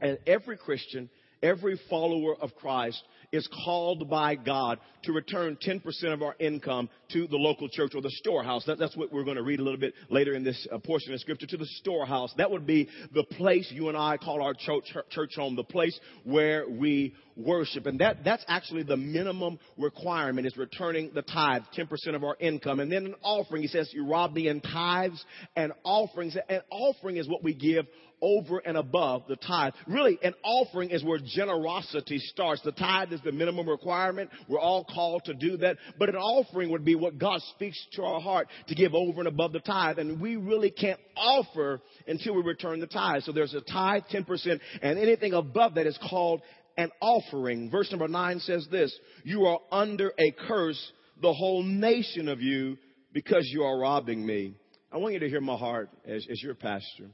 And 0.00 0.18
every 0.26 0.58
Christian, 0.58 1.08
every 1.42 1.80
follower 1.88 2.34
of 2.40 2.54
Christ 2.56 3.02
is 3.32 3.48
called 3.64 4.08
by 4.10 4.34
God 4.34 4.78
to 5.04 5.12
return 5.12 5.56
10% 5.66 5.82
of 6.12 6.22
our 6.22 6.36
income 6.38 6.88
to 7.10 7.26
the 7.26 7.36
local 7.36 7.68
church 7.68 7.92
or 7.94 8.02
the 8.02 8.10
storehouse. 8.10 8.64
That, 8.66 8.78
that's 8.78 8.96
what 8.96 9.12
we're 9.12 9.24
going 9.24 9.36
to 9.36 9.42
read 9.42 9.58
a 9.58 9.62
little 9.62 9.80
bit 9.80 9.94
later 10.10 10.34
in 10.34 10.44
this 10.44 10.66
uh, 10.70 10.78
portion 10.78 11.12
of 11.12 11.20
scripture 11.20 11.46
to 11.46 11.56
the 11.56 11.66
storehouse. 11.66 12.32
That 12.36 12.50
would 12.50 12.66
be 12.66 12.88
the 13.14 13.24
place 13.24 13.68
you 13.72 13.88
and 13.88 13.96
I 13.96 14.18
call 14.18 14.42
our 14.42 14.54
church, 14.54 14.84
church 15.10 15.30
home, 15.34 15.56
the 15.56 15.64
place 15.64 15.98
where 16.24 16.68
we 16.68 17.14
worship. 17.36 17.86
And 17.86 18.00
that, 18.00 18.18
that's 18.24 18.44
actually 18.48 18.82
the 18.82 18.96
minimum 18.96 19.58
requirement 19.76 20.46
is 20.46 20.56
returning 20.56 21.10
the 21.14 21.22
tithe, 21.22 21.62
10% 21.76 22.14
of 22.14 22.22
our 22.22 22.36
income. 22.38 22.80
And 22.80 22.92
then 22.92 23.06
an 23.06 23.14
offering, 23.22 23.62
he 23.62 23.68
says, 23.68 23.90
you 23.92 24.06
rob 24.06 24.34
me 24.34 24.48
in 24.48 24.60
tithes 24.60 25.24
and 25.56 25.72
offerings. 25.84 26.36
And 26.48 26.62
offering 26.70 27.16
is 27.16 27.28
what 27.28 27.42
we 27.42 27.54
give 27.54 27.86
over 28.22 28.58
and 28.58 28.76
above 28.76 29.24
the 29.28 29.36
tithe. 29.36 29.74
Really, 29.86 30.18
an 30.22 30.34
offering 30.44 30.90
is 30.90 31.04
where 31.04 31.18
generosity 31.22 32.18
starts. 32.18 32.62
The 32.62 32.72
tithe 32.72 33.12
is 33.12 33.20
the 33.22 33.32
minimum 33.32 33.68
requirement. 33.68 34.30
We're 34.48 34.60
all 34.60 34.84
called 34.84 35.24
to 35.24 35.34
do 35.34 35.56
that. 35.58 35.76
But 35.98 36.08
an 36.08 36.16
offering 36.16 36.70
would 36.70 36.84
be 36.84 36.94
what 36.94 37.18
God 37.18 37.40
speaks 37.54 37.78
to 37.94 38.04
our 38.04 38.20
heart 38.20 38.48
to 38.68 38.74
give 38.74 38.94
over 38.94 39.20
and 39.20 39.28
above 39.28 39.52
the 39.52 39.60
tithe. 39.60 39.98
And 39.98 40.20
we 40.20 40.36
really 40.36 40.70
can't 40.70 41.00
offer 41.16 41.80
until 42.06 42.34
we 42.34 42.42
return 42.42 42.80
the 42.80 42.86
tithe. 42.86 43.22
So 43.24 43.32
there's 43.32 43.54
a 43.54 43.60
tithe, 43.60 44.04
10%, 44.12 44.60
and 44.80 44.98
anything 44.98 45.34
above 45.34 45.74
that 45.74 45.86
is 45.86 45.98
called 46.08 46.40
an 46.76 46.90
offering. 47.00 47.70
Verse 47.70 47.90
number 47.90 48.08
9 48.08 48.40
says 48.40 48.66
this, 48.70 48.96
You 49.24 49.46
are 49.46 49.58
under 49.70 50.12
a 50.18 50.32
curse, 50.46 50.92
the 51.20 51.32
whole 51.32 51.62
nation 51.62 52.28
of 52.28 52.40
you, 52.40 52.78
because 53.12 53.46
you 53.52 53.62
are 53.64 53.78
robbing 53.78 54.24
me. 54.24 54.54
I 54.90 54.98
want 54.98 55.14
you 55.14 55.20
to 55.20 55.28
hear 55.28 55.40
my 55.40 55.56
heart 55.56 55.90
as, 56.06 56.26
as 56.30 56.42
your 56.42 56.54
pastor. 56.54 57.10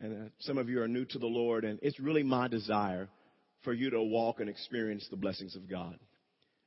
And 0.00 0.26
uh, 0.26 0.30
some 0.40 0.58
of 0.58 0.68
you 0.68 0.80
are 0.80 0.88
new 0.88 1.04
to 1.06 1.18
the 1.18 1.26
Lord, 1.26 1.64
and 1.64 1.78
it's 1.82 1.98
really 1.98 2.22
my 2.22 2.48
desire 2.48 3.08
for 3.64 3.72
you 3.72 3.90
to 3.90 4.02
walk 4.02 4.40
and 4.40 4.48
experience 4.48 5.06
the 5.10 5.16
blessings 5.16 5.56
of 5.56 5.68
God. 5.68 5.98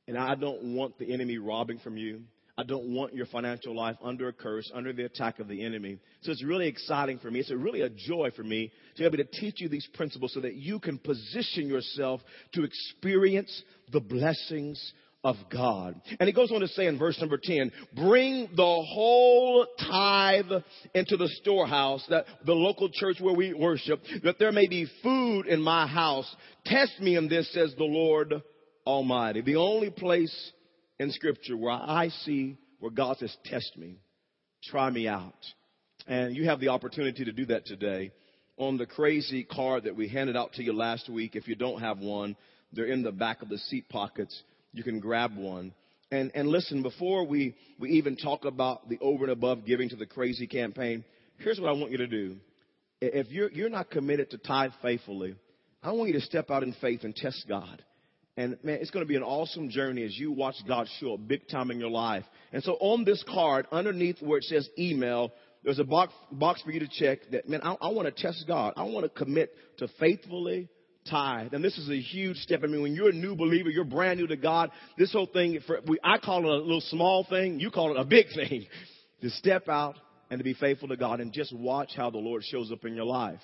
And 0.06 0.18
I 0.18 0.34
don't 0.34 0.74
want 0.74 0.98
the 0.98 1.12
enemy 1.12 1.38
robbing 1.38 1.78
from 1.78 1.96
you. 1.96 2.22
I 2.58 2.64
don't 2.64 2.94
want 2.94 3.14
your 3.14 3.24
financial 3.26 3.74
life 3.74 3.96
under 4.02 4.28
a 4.28 4.32
curse, 4.32 4.70
under 4.74 4.92
the 4.92 5.04
attack 5.04 5.38
of 5.38 5.48
the 5.48 5.64
enemy. 5.64 5.98
So 6.20 6.32
it's 6.32 6.44
really 6.44 6.68
exciting 6.68 7.18
for 7.18 7.30
me. 7.30 7.40
It's 7.40 7.50
a 7.50 7.56
really 7.56 7.80
a 7.80 7.88
joy 7.88 8.30
for 8.36 8.42
me 8.42 8.70
to 8.96 9.02
be 9.02 9.06
able 9.06 9.16
to 9.16 9.40
teach 9.40 9.60
you 9.60 9.70
these 9.70 9.88
principles 9.94 10.34
so 10.34 10.40
that 10.40 10.54
you 10.54 10.78
can 10.78 10.98
position 10.98 11.66
yourself 11.66 12.20
to 12.52 12.64
experience 12.64 13.62
the 13.90 14.00
blessings 14.00 14.92
of 15.24 15.36
God. 15.52 16.00
And 16.18 16.26
he 16.26 16.32
goes 16.32 16.50
on 16.50 16.60
to 16.60 16.68
say 16.68 16.86
in 16.86 16.98
verse 16.98 17.18
number 17.20 17.38
10, 17.40 17.70
bring 17.94 18.48
the 18.56 18.62
whole 18.62 19.66
tithe 19.78 20.50
into 20.94 21.16
the 21.16 21.28
storehouse, 21.40 22.04
that 22.10 22.24
the 22.44 22.54
local 22.54 22.90
church 22.92 23.16
where 23.20 23.34
we 23.34 23.54
worship, 23.54 24.00
that 24.24 24.38
there 24.38 24.52
may 24.52 24.66
be 24.66 24.88
food 25.02 25.46
in 25.46 25.62
my 25.62 25.86
house. 25.86 26.34
Test 26.66 27.00
me 27.00 27.16
in 27.16 27.28
this, 27.28 27.52
says 27.52 27.72
the 27.78 27.84
Lord 27.84 28.42
Almighty. 28.86 29.42
The 29.42 29.56
only 29.56 29.90
place 29.90 30.52
in 30.98 31.12
scripture 31.12 31.56
where 31.56 31.72
I 31.72 32.08
see 32.24 32.58
where 32.80 32.90
God 32.90 33.18
says, 33.18 33.36
test 33.44 33.76
me, 33.76 33.98
try 34.64 34.90
me 34.90 35.06
out. 35.06 35.34
And 36.08 36.34
you 36.34 36.46
have 36.46 36.58
the 36.58 36.68
opportunity 36.68 37.24
to 37.24 37.32
do 37.32 37.46
that 37.46 37.64
today 37.64 38.10
on 38.56 38.76
the 38.76 38.86
crazy 38.86 39.44
card 39.44 39.84
that 39.84 39.94
we 39.94 40.08
handed 40.08 40.36
out 40.36 40.54
to 40.54 40.64
you 40.64 40.72
last 40.72 41.08
week. 41.08 41.36
If 41.36 41.46
you 41.46 41.54
don't 41.54 41.80
have 41.80 41.98
one, 41.98 42.36
they're 42.72 42.86
in 42.86 43.04
the 43.04 43.12
back 43.12 43.42
of 43.42 43.48
the 43.48 43.58
seat 43.58 43.88
pockets 43.88 44.42
you 44.72 44.82
can 44.82 45.00
grab 45.00 45.36
one. 45.36 45.72
And, 46.10 46.30
and 46.34 46.48
listen, 46.48 46.82
before 46.82 47.26
we, 47.26 47.56
we 47.78 47.90
even 47.90 48.16
talk 48.16 48.44
about 48.44 48.88
the 48.88 48.98
over 49.00 49.24
and 49.24 49.32
above 49.32 49.64
giving 49.64 49.88
to 49.88 49.96
the 49.96 50.06
crazy 50.06 50.46
campaign, 50.46 51.04
here's 51.38 51.58
what 51.58 51.68
I 51.68 51.72
want 51.72 51.90
you 51.90 51.98
to 51.98 52.06
do. 52.06 52.36
If 53.00 53.30
you're, 53.30 53.50
you're 53.50 53.70
not 53.70 53.90
committed 53.90 54.30
to 54.30 54.38
tithe 54.38 54.72
faithfully, 54.82 55.34
I 55.82 55.92
want 55.92 56.08
you 56.08 56.14
to 56.14 56.24
step 56.24 56.50
out 56.50 56.62
in 56.62 56.74
faith 56.80 57.04
and 57.04 57.16
test 57.16 57.46
God. 57.48 57.82
And 58.36 58.56
man, 58.62 58.78
it's 58.80 58.90
going 58.90 59.04
to 59.04 59.08
be 59.08 59.16
an 59.16 59.22
awesome 59.22 59.68
journey 59.70 60.04
as 60.04 60.16
you 60.16 60.32
watch 60.32 60.54
God 60.66 60.86
show 61.00 61.14
up 61.14 61.26
big 61.26 61.48
time 61.48 61.70
in 61.70 61.80
your 61.80 61.90
life. 61.90 62.24
And 62.52 62.62
so 62.62 62.72
on 62.74 63.04
this 63.04 63.22
card, 63.28 63.66
underneath 63.72 64.20
where 64.20 64.38
it 64.38 64.44
says 64.44 64.68
email, 64.78 65.32
there's 65.64 65.78
a 65.78 65.84
box, 65.84 66.12
box 66.30 66.62
for 66.62 66.70
you 66.70 66.80
to 66.80 66.88
check 66.88 67.18
that, 67.30 67.48
man, 67.48 67.60
I, 67.62 67.76
I 67.80 67.88
want 67.88 68.14
to 68.14 68.22
test 68.22 68.44
God. 68.46 68.74
I 68.76 68.84
want 68.84 69.04
to 69.04 69.08
commit 69.10 69.54
to 69.78 69.88
faithfully 70.00 70.68
tithe. 71.08 71.54
And 71.54 71.64
this 71.64 71.76
is 71.78 71.88
a 71.90 72.00
huge 72.00 72.36
step. 72.38 72.60
I 72.62 72.66
mean, 72.66 72.82
when 72.82 72.94
you're 72.94 73.10
a 73.10 73.14
new 73.14 73.34
believer, 73.34 73.70
you're 73.70 73.84
brand 73.84 74.20
new 74.20 74.26
to 74.28 74.36
God. 74.36 74.70
This 74.98 75.12
whole 75.12 75.26
thing, 75.26 75.58
for, 75.66 75.80
we, 75.86 75.98
I 76.02 76.18
call 76.18 76.38
it 76.38 76.44
a 76.44 76.62
little 76.62 76.80
small 76.80 77.24
thing. 77.28 77.60
You 77.60 77.70
call 77.70 77.92
it 77.92 78.00
a 78.00 78.04
big 78.04 78.26
thing. 78.34 78.66
To 79.22 79.30
step 79.30 79.68
out 79.68 79.94
and 80.30 80.40
to 80.40 80.44
be 80.44 80.54
faithful 80.54 80.88
to 80.88 80.96
God 80.96 81.20
and 81.20 81.32
just 81.32 81.54
watch 81.54 81.92
how 81.94 82.10
the 82.10 82.18
Lord 82.18 82.42
shows 82.42 82.72
up 82.72 82.84
in 82.84 82.96
your 82.96 83.04
life. 83.04 83.38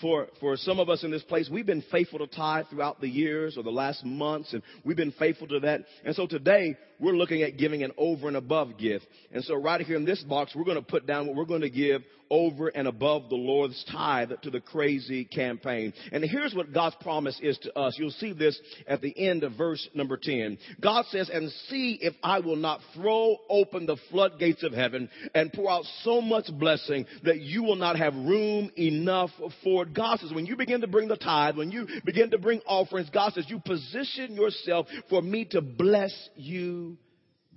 For, 0.00 0.26
for 0.40 0.56
some 0.56 0.80
of 0.80 0.88
us 0.88 1.04
in 1.04 1.10
this 1.10 1.22
place, 1.22 1.48
we've 1.50 1.66
been 1.66 1.84
faithful 1.92 2.18
to 2.18 2.26
tithe 2.26 2.66
throughout 2.68 3.00
the 3.00 3.08
years 3.08 3.56
or 3.56 3.62
the 3.62 3.70
last 3.70 4.04
months, 4.04 4.52
and 4.52 4.62
we've 4.84 4.96
been 4.96 5.12
faithful 5.12 5.46
to 5.48 5.60
that. 5.60 5.82
And 6.04 6.16
so 6.16 6.26
today, 6.26 6.76
we're 6.98 7.16
looking 7.16 7.42
at 7.42 7.56
giving 7.56 7.84
an 7.84 7.92
over 7.96 8.26
and 8.26 8.36
above 8.36 8.76
gift. 8.76 9.06
And 9.32 9.44
so 9.44 9.54
right 9.54 9.80
here 9.80 9.96
in 9.96 10.04
this 10.04 10.22
box, 10.24 10.52
we're 10.54 10.64
going 10.64 10.76
to 10.76 10.82
put 10.82 11.06
down 11.06 11.26
what 11.26 11.36
we're 11.36 11.44
going 11.44 11.60
to 11.60 11.70
give 11.70 12.02
over 12.34 12.66
and 12.66 12.88
above 12.88 13.28
the 13.30 13.36
Lord's 13.36 13.84
tithe 13.92 14.32
to 14.42 14.50
the 14.50 14.60
crazy 14.60 15.24
campaign. 15.24 15.92
And 16.10 16.24
here's 16.24 16.52
what 16.52 16.72
God's 16.72 16.96
promise 17.00 17.38
is 17.40 17.56
to 17.58 17.78
us. 17.78 17.94
You'll 17.96 18.10
see 18.10 18.32
this 18.32 18.60
at 18.88 19.00
the 19.00 19.16
end 19.16 19.44
of 19.44 19.52
verse 19.52 19.88
number 19.94 20.16
10. 20.16 20.58
God 20.80 21.04
says, 21.10 21.30
and 21.32 21.48
see 21.68 21.96
if 22.02 22.12
I 22.24 22.40
will 22.40 22.56
not 22.56 22.80
throw 22.92 23.36
open 23.48 23.86
the 23.86 23.98
floodgates 24.10 24.64
of 24.64 24.72
heaven 24.72 25.08
and 25.32 25.52
pour 25.52 25.70
out 25.70 25.84
so 26.02 26.20
much 26.20 26.46
blessing 26.58 27.06
that 27.22 27.38
you 27.38 27.62
will 27.62 27.76
not 27.76 27.96
have 27.96 28.14
room 28.14 28.68
enough 28.76 29.30
for 29.62 29.84
it. 29.84 29.94
God 29.94 30.18
says, 30.18 30.32
when 30.32 30.46
you 30.46 30.56
begin 30.56 30.80
to 30.80 30.88
bring 30.88 31.06
the 31.06 31.16
tithe, 31.16 31.56
when 31.56 31.70
you 31.70 31.86
begin 32.04 32.32
to 32.32 32.38
bring 32.38 32.60
offerings, 32.66 33.10
God 33.10 33.32
says, 33.34 33.44
you 33.48 33.60
position 33.60 34.34
yourself 34.34 34.88
for 35.08 35.22
me 35.22 35.44
to 35.52 35.60
bless 35.60 36.12
you 36.34 36.98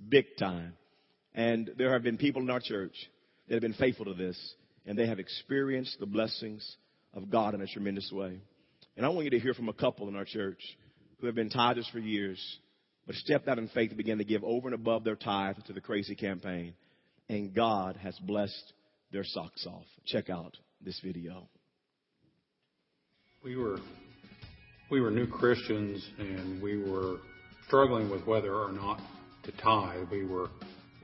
big 0.08 0.36
time. 0.38 0.74
And 1.34 1.72
there 1.76 1.92
have 1.92 2.04
been 2.04 2.16
people 2.16 2.42
in 2.42 2.50
our 2.50 2.60
church 2.60 2.94
that 3.48 3.54
have 3.54 3.62
been 3.62 3.72
faithful 3.72 4.04
to 4.04 4.14
this 4.14 4.54
and 4.88 4.98
they 4.98 5.06
have 5.06 5.18
experienced 5.18 6.00
the 6.00 6.06
blessings 6.06 6.76
of 7.12 7.30
God 7.30 7.54
in 7.54 7.60
a 7.60 7.66
tremendous 7.66 8.10
way. 8.10 8.40
And 8.96 9.04
I 9.04 9.10
want 9.10 9.24
you 9.24 9.30
to 9.32 9.38
hear 9.38 9.52
from 9.52 9.68
a 9.68 9.74
couple 9.74 10.08
in 10.08 10.16
our 10.16 10.24
church 10.24 10.60
who 11.20 11.26
have 11.26 11.34
been 11.34 11.50
tithers 11.50 11.88
for 11.92 11.98
years, 11.98 12.40
but 13.06 13.14
stepped 13.14 13.48
out 13.48 13.58
in 13.58 13.68
faith 13.68 13.90
and 13.90 13.98
began 13.98 14.16
to 14.16 14.24
give 14.24 14.42
over 14.42 14.66
and 14.66 14.74
above 14.74 15.04
their 15.04 15.14
tithe 15.14 15.56
to 15.66 15.74
the 15.74 15.82
crazy 15.82 16.14
campaign. 16.14 16.72
And 17.28 17.54
God 17.54 17.96
has 17.96 18.18
blessed 18.20 18.72
their 19.12 19.24
socks 19.24 19.66
off. 19.66 19.84
Check 20.06 20.30
out 20.30 20.56
this 20.82 20.98
video. 21.04 21.48
We 23.44 23.56
were 23.56 23.78
we 24.90 25.02
were 25.02 25.10
new 25.10 25.26
Christians 25.26 26.02
and 26.18 26.62
we 26.62 26.82
were 26.82 27.18
struggling 27.66 28.08
with 28.08 28.26
whether 28.26 28.54
or 28.54 28.72
not 28.72 29.00
to 29.44 29.52
tithe. 29.52 30.08
We 30.10 30.24
were 30.24 30.48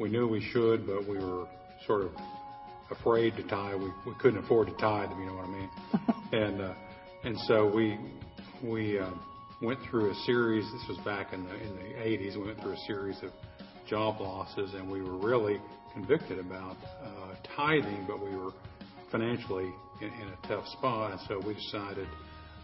we 0.00 0.08
knew 0.08 0.26
we 0.26 0.42
should, 0.52 0.86
but 0.86 1.06
we 1.06 1.18
were 1.18 1.46
sort 1.86 2.04
of 2.06 2.12
afraid 2.90 3.36
to 3.36 3.42
tithe. 3.44 3.80
We 3.80 3.92
we 4.06 4.14
couldn't 4.18 4.44
afford 4.44 4.68
to 4.68 4.74
tithe, 4.74 5.10
if 5.10 5.18
you 5.18 5.26
know 5.26 5.34
what 5.34 5.44
I 5.44 5.48
mean. 5.48 5.70
and 6.32 6.60
uh, 6.60 6.74
and 7.24 7.38
so 7.46 7.70
we 7.72 7.98
we 8.62 8.98
uh, 8.98 9.10
went 9.62 9.78
through 9.90 10.10
a 10.10 10.14
series. 10.26 10.64
This 10.72 10.88
was 10.88 10.98
back 11.04 11.32
in 11.32 11.44
the 11.44 11.54
in 11.54 11.76
the 11.76 11.94
80s. 12.00 12.36
We 12.36 12.46
went 12.46 12.60
through 12.60 12.72
a 12.72 12.84
series 12.86 13.16
of 13.22 13.30
job 13.88 14.20
losses, 14.20 14.74
and 14.74 14.90
we 14.90 15.02
were 15.02 15.16
really 15.16 15.60
convicted 15.92 16.38
about 16.38 16.76
uh, 17.02 17.34
tithing, 17.56 18.04
but 18.06 18.20
we 18.20 18.34
were 18.36 18.50
financially 19.12 19.72
in, 20.00 20.08
in 20.08 20.28
a 20.28 20.48
tough 20.48 20.66
spot, 20.78 21.12
and 21.12 21.20
so 21.28 21.46
we 21.46 21.54
decided. 21.54 22.08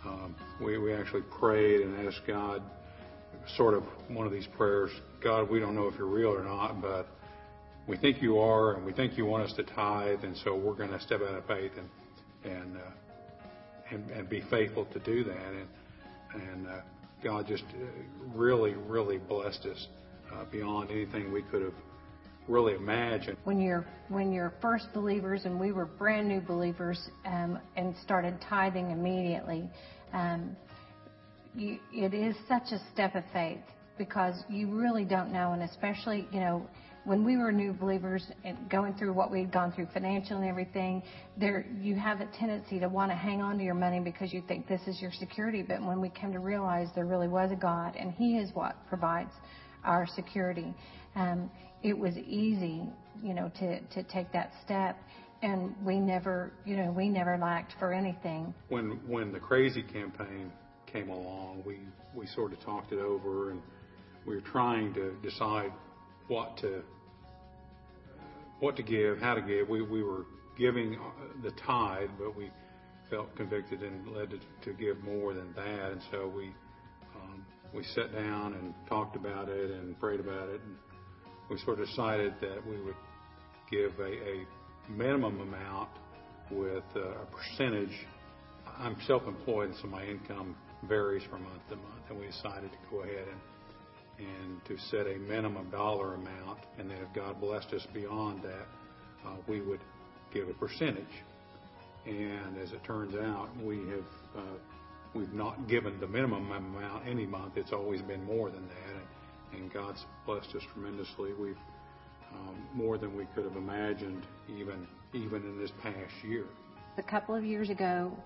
Um, 0.05 0.35
we 0.63 0.79
we 0.79 0.95
actually 0.95 1.23
prayed 1.39 1.83
and 1.83 2.07
asked 2.07 2.23
God, 2.27 2.63
sort 3.57 3.75
of 3.75 3.83
one 4.09 4.27
of 4.27 4.33
these 4.33 4.47
prayers. 4.57 4.91
God, 5.23 5.51
we 5.51 5.61
don't 5.61 5.75
know 5.75 5.89
if 5.89 5.95
you're 5.99 6.07
real 6.07 6.31
or 6.31 6.43
not, 6.43 6.81
but 6.81 7.07
we 7.87 7.97
think 7.97 8.23
you 8.23 8.39
are, 8.39 8.75
and 8.75 8.85
we 8.85 8.93
think 8.93 9.17
you 9.17 9.27
want 9.27 9.45
us 9.45 9.53
to 9.55 9.63
tithe, 9.63 10.25
and 10.25 10.37
so 10.45 10.55
we're 10.55 10.75
going 10.75 10.91
to 10.91 11.01
step 11.01 11.21
out 11.23 11.35
of 11.35 11.47
faith 11.47 11.73
and 11.77 11.89
and 12.53 12.77
uh, 12.77 12.81
and, 13.91 14.11
and 14.11 14.29
be 14.29 14.43
faithful 14.51 14.87
to 14.87 14.99
do 15.01 15.25
that. 15.25 15.53
And 15.53 15.69
and 16.35 16.69
uh, 16.69 16.81
God 17.23 17.47
just 17.47 17.65
uh, 17.65 17.85
really, 18.35 18.75
really 18.75 19.19
blessed 19.19 19.67
us 19.67 19.87
uh, 20.33 20.45
beyond 20.51 20.91
anything 20.91 21.33
we 21.33 21.43
could 21.43 21.63
have 21.63 21.75
really 22.49 22.75
imagined. 22.75 23.37
When 23.45 23.61
you're 23.61 23.87
when 24.09 24.33
you're 24.33 24.53
first 24.61 24.87
believers, 24.95 25.43
and 25.45 25.59
we 25.59 25.73
were 25.73 25.87
brand 25.87 26.29
new 26.29 26.41
believers, 26.41 27.01
um, 27.27 27.59
and 27.77 27.95
started 28.03 28.39
tithing 28.49 28.91
immediately. 28.91 29.69
Um, 30.13 30.57
you, 31.55 31.79
it 31.93 32.15
is 32.15 32.37
such 32.49 32.73
a 32.73 32.81
step 32.93 33.15
of 33.15 33.25
faith 33.33 33.61
because 33.99 34.35
you 34.49 34.69
really 34.69 35.05
don't 35.05 35.33
know, 35.33 35.53
and 35.53 35.63
especially 35.63 36.27
you 36.33 36.41
know 36.41 36.67
when 37.05 37.25
we 37.25 37.37
were 37.37 37.51
new 37.51 37.73
believers 37.73 38.25
and 38.45 38.69
going 38.69 38.95
through 38.95 39.13
what 39.13 39.31
we'd 39.31 39.53
gone 39.53 39.73
through 39.73 39.89
financial 39.93 40.37
and 40.37 40.47
everything, 40.49 41.03
there 41.39 41.67
you 41.81 41.95
have 41.95 42.21
a 42.21 42.27
tendency 42.39 42.79
to 42.79 42.89
want 42.89 43.11
to 43.11 43.17
hang 43.17 43.41
on 43.41 43.59
to 43.59 43.65
your 43.65 43.75
money 43.75 44.01
because 44.01 44.33
you 44.33 44.43
think 44.47 44.69
this 44.69 44.81
is 44.87 45.01
your 45.01 45.13
security. 45.13 45.63
But 45.63 45.83
when 45.83 46.01
we 46.01 46.11
came 46.11 46.33
to 46.33 46.39
realize 46.39 46.89
there 46.95 47.07
really 47.07 47.29
was 47.29 47.51
a 47.53 47.57
God 47.57 47.97
and 47.97 48.13
He 48.13 48.37
is 48.37 48.51
what 48.55 48.77
provides 48.89 49.33
our 49.85 50.07
security, 50.15 50.75
um, 51.17 51.51
it 51.83 51.97
was 51.97 52.17
easy, 52.19 52.83
you 53.23 53.35
know, 53.35 53.51
to 53.61 53.81
to 53.81 54.03
take 54.05 54.33
that 54.33 54.53
step. 54.65 54.97
And 55.43 55.75
we 55.83 55.99
never, 55.99 56.53
you 56.67 56.77
know, 56.77 56.93
we 56.93 57.09
never 57.09 57.39
lacked 57.39 57.73
for 57.79 57.95
anything. 57.95 58.53
When 58.69 59.01
when 59.07 59.33
the 59.33 59.41
crazy 59.41 59.83
campaign 59.83 60.53
came 60.87 61.09
along, 61.09 61.63
we 61.65 61.79
we 62.15 62.27
sort 62.27 62.53
of 62.53 62.61
talked 62.61 62.93
it 62.93 62.99
over 62.99 63.51
and 63.51 63.63
we 64.27 64.35
were 64.35 64.43
trying 64.43 64.93
to 64.95 65.15
decide 65.23 65.73
what 66.31 66.57
to 66.59 66.83
what 68.61 68.77
to 68.77 68.83
give, 68.83 69.19
how 69.19 69.35
to 69.35 69.43
give. 69.43 69.69
We 69.69 69.83
we 69.83 70.03
were 70.03 70.25
giving 70.57 70.97
the 71.43 71.51
tithe, 71.67 72.11
but 72.19 72.37
we 72.37 72.51
felt 73.11 73.35
convicted 73.35 73.83
and 73.83 74.07
led 74.15 74.31
to, 74.31 74.39
to 74.65 74.73
give 74.73 75.03
more 75.03 75.35
than 75.35 75.53
that, 75.55 75.91
and 75.91 76.01
so 76.13 76.29
we 76.35 76.53
um, 77.17 77.45
we 77.75 77.83
sat 77.83 78.15
down 78.15 78.55
and 78.55 78.73
talked 78.89 79.17
about 79.17 79.49
it 79.49 79.71
and 79.73 79.99
prayed 79.99 80.21
about 80.21 80.49
it, 80.49 80.61
and 80.65 80.77
we 81.51 81.59
sort 81.65 81.81
of 81.81 81.89
decided 81.89 82.33
that 82.41 82.65
we 82.65 82.81
would 82.81 82.95
give 83.69 83.99
a, 83.99 84.13
a 84.13 84.47
minimum 84.89 85.41
amount 85.41 85.89
with 86.51 86.85
a 86.95 87.27
percentage. 87.27 88.07
I'm 88.79 88.97
self-employed, 89.07 89.73
so 89.83 89.89
my 89.89 90.05
income 90.05 90.55
varies 90.89 91.23
from 91.29 91.43
month 91.43 91.63
to 91.71 91.77
month, 91.77 92.05
and 92.09 92.21
we 92.21 92.27
decided 92.27 92.71
to 92.71 92.79
go 92.91 93.03
ahead 93.03 93.27
and 93.31 93.41
and 94.21 94.65
to 94.67 94.77
set 94.91 95.07
a 95.07 95.19
minimum 95.19 95.71
dollar 95.71 96.15
amount, 96.15 96.59
and 96.79 96.91
then 96.91 96.99
if 96.99 97.13
God 97.15 97.41
blessed 97.41 97.73
us 97.73 97.87
beyond 97.95 98.43
that, 98.43 98.67
uh, 99.27 99.37
we 99.49 99.61
would 99.61 99.81
give 100.33 100.49
a 100.49 100.55
percentage. 100.55 101.05
And 102.07 102.59
as 102.59 102.73
it 102.73 102.83
turns 102.85 103.15
out, 103.15 103.49
we 103.63 103.79
have 103.89 104.05
uh, 104.37 104.59
we've 105.15 105.33
not 105.33 105.69
given 105.69 105.99
the 106.01 106.07
minimum 106.07 106.51
amount 106.51 107.07
any 107.07 107.27
month. 107.27 107.57
It's 107.57 107.73
always 107.73 108.01
been 108.03 108.25
more 108.25 108.51
than 108.51 108.67
that, 108.67 109.03
and, 109.53 109.63
and 109.63 109.73
God's 109.73 110.05
blessed 110.27 110.55
us 110.55 110.63
tremendously. 110.73 111.33
We've 111.39 111.57
um, 112.33 112.57
more 112.75 112.97
than 112.97 113.17
we 113.17 113.27
could 113.35 113.45
have 113.45 113.57
imagined, 113.57 114.27
even 114.49 114.87
even 115.13 115.43
in 115.43 115.59
this 115.59 115.73
past 115.83 116.13
year. 116.25 116.45
A 116.99 117.03
couple 117.03 117.35
of 117.35 117.45
years 117.45 117.71
ago, 117.71 118.17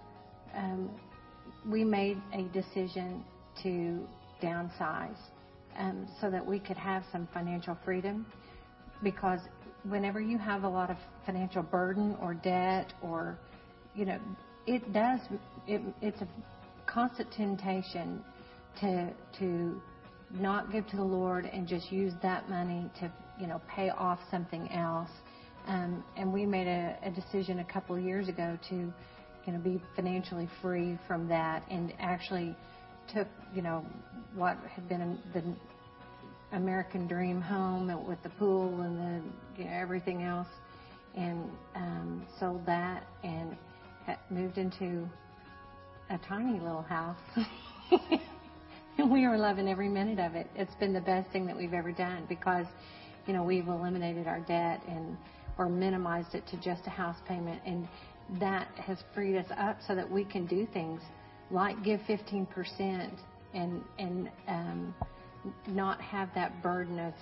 um, 0.55 0.91
we 1.67 1.85
made 1.85 2.21
a 2.33 2.43
decision 2.43 3.25
to 3.63 4.07
downsize 4.43 5.17
um, 5.79 6.09
so 6.21 6.31
that 6.31 6.45
we 6.45 6.59
could 6.59 6.77
have 6.77 7.03
some 7.13 7.29
financial 7.33 7.77
freedom. 7.85 8.27
Because 9.03 9.41
whenever 9.89 10.21
you 10.21 10.39
have 10.39 10.65
a 10.65 10.69
lot 10.69 10.91
of 10.91 10.97
financial 11.27 11.63
burden 11.63 12.17
or 12.21 12.35
debt, 12.35 12.93
or 13.03 13.39
you 13.95 14.05
know, 14.05 14.19
it 14.67 14.93
does. 14.93 15.21
It, 15.67 15.81
it's 16.01 16.21
a 16.21 16.29
constant 16.87 17.31
temptation 17.33 18.23
to 18.81 19.11
to 19.39 19.81
not 20.31 20.73
give 20.73 20.87
to 20.89 20.97
the 20.97 21.05
Lord 21.05 21.47
and 21.47 21.67
just 21.67 21.93
use 21.93 22.13
that 22.23 22.49
money 22.49 22.91
to 23.01 23.13
you 23.39 23.47
know 23.47 23.61
pay 23.69 23.91
off 23.91 24.19
something 24.31 24.71
else. 24.73 25.11
Um, 25.67 26.05
and 26.17 26.33
we 26.33 26.45
made 26.45 26.67
a, 26.67 26.99
a 27.03 27.11
decision 27.11 27.61
a 27.61 27.65
couple 27.65 27.97
of 27.97 28.03
years 28.03 28.29
ago 28.29 28.59
to 28.69 28.75
you 28.75 29.53
know 29.53 29.59
be 29.59 29.81
financially 29.97 30.49
free 30.61 30.99
from 31.07 31.29
that 31.29 31.63
and 31.71 31.93
actually 31.99 32.57
took, 33.13 33.29
you 33.55 33.63
know, 33.63 33.85
what 34.35 34.57
had 34.69 34.89
been 34.89 35.19
the 35.33 35.43
American 36.57 37.07
dream 37.07 37.41
home 37.41 37.87
with 38.07 38.23
the 38.23 38.31
pool 38.31 38.81
and 38.81 38.99
the 38.99 39.63
you 39.63 39.69
know, 39.69 39.77
everything 39.77 40.23
else, 40.23 40.49
and 41.17 41.51
um, 41.75 42.27
sold 42.39 42.65
that 42.67 43.05
and 43.23 43.57
moved 44.31 44.59
into 44.59 45.09
a 46.11 46.19
tiny 46.19 46.59
little 46.61 46.83
house. 46.83 47.17
and 48.99 49.11
we 49.11 49.25
are 49.25 49.39
loving 49.39 49.69
every 49.69 49.89
minute 49.89 50.19
of 50.19 50.35
it. 50.35 50.49
It's 50.55 50.75
been 50.77 50.93
the 50.93 51.01
best 51.01 51.31
thing 51.31 51.47
that 51.47 51.57
we've 51.57 51.75
ever 51.75 51.93
done 51.93 52.25
because, 52.29 52.67
you 53.27 53.33
know, 53.33 53.43
we've 53.43 53.69
eliminated 53.69 54.27
our 54.27 54.41
debt 54.41 54.83
and 54.89 55.17
or 55.57 55.69
minimized 55.69 56.35
it 56.35 56.47
to 56.49 56.57
just 56.57 56.87
a 56.87 56.91
house 56.91 57.17
payment, 57.27 57.63
and 57.65 57.89
that 58.41 58.67
has 58.77 58.99
freed 59.15 59.37
us 59.37 59.47
up 59.57 59.79
so 59.87 59.95
that 59.95 60.11
we 60.11 60.25
can 60.25 60.47
do 60.47 60.67
things 60.73 61.01
like 61.51 61.83
give 61.85 62.01
15% 62.09 63.11
and 63.55 63.83
and 63.99 64.31
um, 64.49 64.95
not 65.69 66.01
have 66.01 66.29
that 66.35 66.63
burden 66.63 66.99
of, 66.99 67.13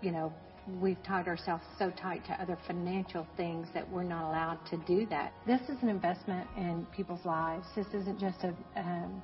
you 0.00 0.10
know, 0.10 0.32
we've 0.80 1.02
tied 1.02 1.26
ourselves 1.26 1.64
so 1.78 1.90
tight 1.90 2.24
to 2.26 2.32
other 2.40 2.56
financial 2.66 3.26
things 3.36 3.66
that 3.74 3.88
we're 3.90 4.04
not 4.04 4.28
allowed 4.28 4.58
to 4.70 4.76
do 4.86 5.06
that. 5.06 5.32
This 5.46 5.60
is 5.62 5.76
an 5.82 5.88
investment 5.88 6.46
in 6.56 6.86
people's 6.94 7.24
lives. 7.24 7.66
This 7.74 7.86
isn't 7.92 8.20
just 8.20 8.44
a 8.44 8.54
um, 8.76 9.22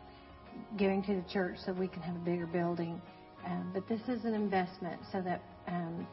giving 0.76 1.02
to 1.04 1.14
the 1.14 1.24
church 1.32 1.56
so 1.64 1.72
we 1.72 1.86
can 1.86 2.02
have 2.02 2.16
a 2.16 2.20
bigger 2.20 2.46
building, 2.46 3.00
um, 3.46 3.70
but 3.72 3.88
this 3.88 4.00
is 4.08 4.24
an 4.24 4.34
investment 4.34 5.00
so 5.12 5.20
that 5.20 5.40
um, 5.68 6.06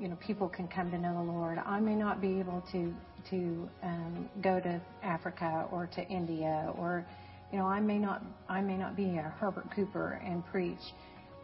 you 0.00 0.08
know 0.08 0.16
people 0.16 0.48
can 0.48 0.66
come 0.66 0.90
to 0.90 0.98
know 0.98 1.14
the 1.14 1.32
Lord. 1.32 1.58
I 1.58 1.80
may 1.80 1.94
not 1.94 2.20
be 2.20 2.38
able 2.38 2.62
to 2.72 2.94
to 3.30 3.68
um, 3.82 4.28
go 4.42 4.60
to 4.60 4.80
Africa 5.02 5.66
or 5.70 5.86
to 5.94 6.06
India 6.08 6.72
or 6.76 7.06
you 7.52 7.58
know 7.58 7.66
I 7.66 7.80
may 7.80 7.98
not 7.98 8.22
I 8.48 8.60
may 8.60 8.76
not 8.76 8.96
be 8.96 9.16
a 9.16 9.34
Herbert 9.40 9.66
Cooper 9.74 10.20
and 10.24 10.44
preach 10.46 10.78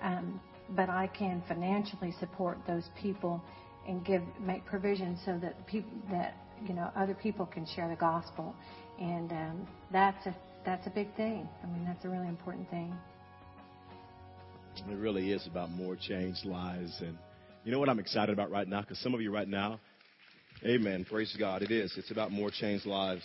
um, 0.03 0.41
but 0.71 0.89
I 0.89 1.09
can 1.09 1.43
financially 1.49 2.15
support 2.21 2.59
those 2.67 2.85
people 3.01 3.43
and 3.87 4.05
give 4.05 4.23
make 4.41 4.65
provision 4.67 5.19
so 5.25 5.39
that 5.43 5.67
people 5.67 5.91
that 6.11 6.35
you 6.67 6.75
know 6.75 6.91
other 6.97 7.15
people 7.15 7.47
can 7.47 7.67
share 7.75 7.89
the 7.89 7.97
gospel 7.97 8.55
and 9.01 9.31
um, 9.33 9.69
that's 9.93 10.27
a 10.27 10.37
that's 10.65 10.87
a 10.87 10.91
big 10.91 11.15
thing 11.17 11.49
I 11.63 11.67
mean 11.67 11.85
that's 11.85 12.05
a 12.05 12.09
really 12.09 12.29
important 12.29 12.69
thing 12.71 12.95
it 14.89 14.97
really 14.97 15.33
is 15.33 15.47
about 15.47 15.71
more 15.71 15.97
changed 15.97 16.45
lives 16.45 16.95
and 17.01 17.17
you 17.65 17.73
know 17.73 17.79
what 17.79 17.89
I'm 17.89 17.99
excited 17.99 18.33
about 18.33 18.51
right 18.51 18.67
now 18.67 18.81
because 18.81 18.99
some 18.99 19.15
of 19.15 19.21
you 19.21 19.33
right 19.33 19.49
now 19.49 19.81
Amen. 20.65 21.07
Praise 21.09 21.35
God. 21.39 21.63
It 21.63 21.71
is. 21.71 21.95
It's 21.97 22.11
about 22.11 22.33
more 22.33 22.51
changed 22.51 22.85
lives. 22.85 23.23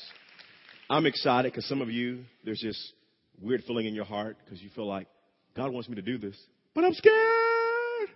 I'm 0.90 1.06
excited 1.06 1.52
because 1.52 1.68
some 1.68 1.82
of 1.82 1.90
you, 1.90 2.24
there's 2.44 2.62
this 2.62 2.94
weird 3.42 3.64
feeling 3.66 3.88
in 3.88 3.96
your 3.96 4.06
heart 4.06 4.38
because 4.44 4.62
you 4.62 4.70
feel 4.76 4.88
like 4.88 5.08
God 5.56 5.72
wants 5.72 5.90
me 5.90 5.96
to 5.96 6.02
do 6.02 6.18
this, 6.18 6.38
but 6.74 6.84
I'm 6.84 6.94
scared. 6.94 8.10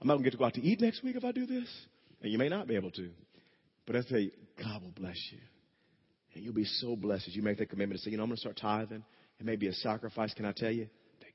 I'm 0.00 0.08
not 0.08 0.14
going 0.14 0.24
to 0.24 0.30
get 0.30 0.32
to 0.32 0.38
go 0.38 0.44
out 0.46 0.54
to 0.54 0.62
eat 0.62 0.80
next 0.80 1.02
week 1.04 1.16
if 1.16 1.24
I 1.24 1.32
do 1.32 1.46
this. 1.46 1.68
And 2.22 2.32
you 2.32 2.38
may 2.38 2.48
not 2.48 2.66
be 2.66 2.76
able 2.76 2.90
to. 2.92 3.10
But 3.86 3.96
I 3.96 4.02
you, 4.20 4.30
God 4.62 4.82
will 4.82 4.92
bless 4.92 5.16
you. 5.30 5.38
And 6.34 6.44
you'll 6.44 6.54
be 6.54 6.64
so 6.64 6.96
blessed 6.96 7.28
as 7.28 7.36
you 7.36 7.42
make 7.42 7.58
that 7.58 7.68
commitment 7.68 7.98
to 8.00 8.04
say, 8.04 8.10
you 8.10 8.16
know, 8.16 8.22
I'm 8.22 8.28
going 8.28 8.36
to 8.36 8.40
start 8.40 8.56
tithing. 8.56 9.04
It 9.38 9.46
may 9.46 9.56
be 9.56 9.66
a 9.66 9.72
sacrifice. 9.72 10.32
Can 10.32 10.44
I 10.44 10.52
tell 10.52 10.70
you? 10.70 10.88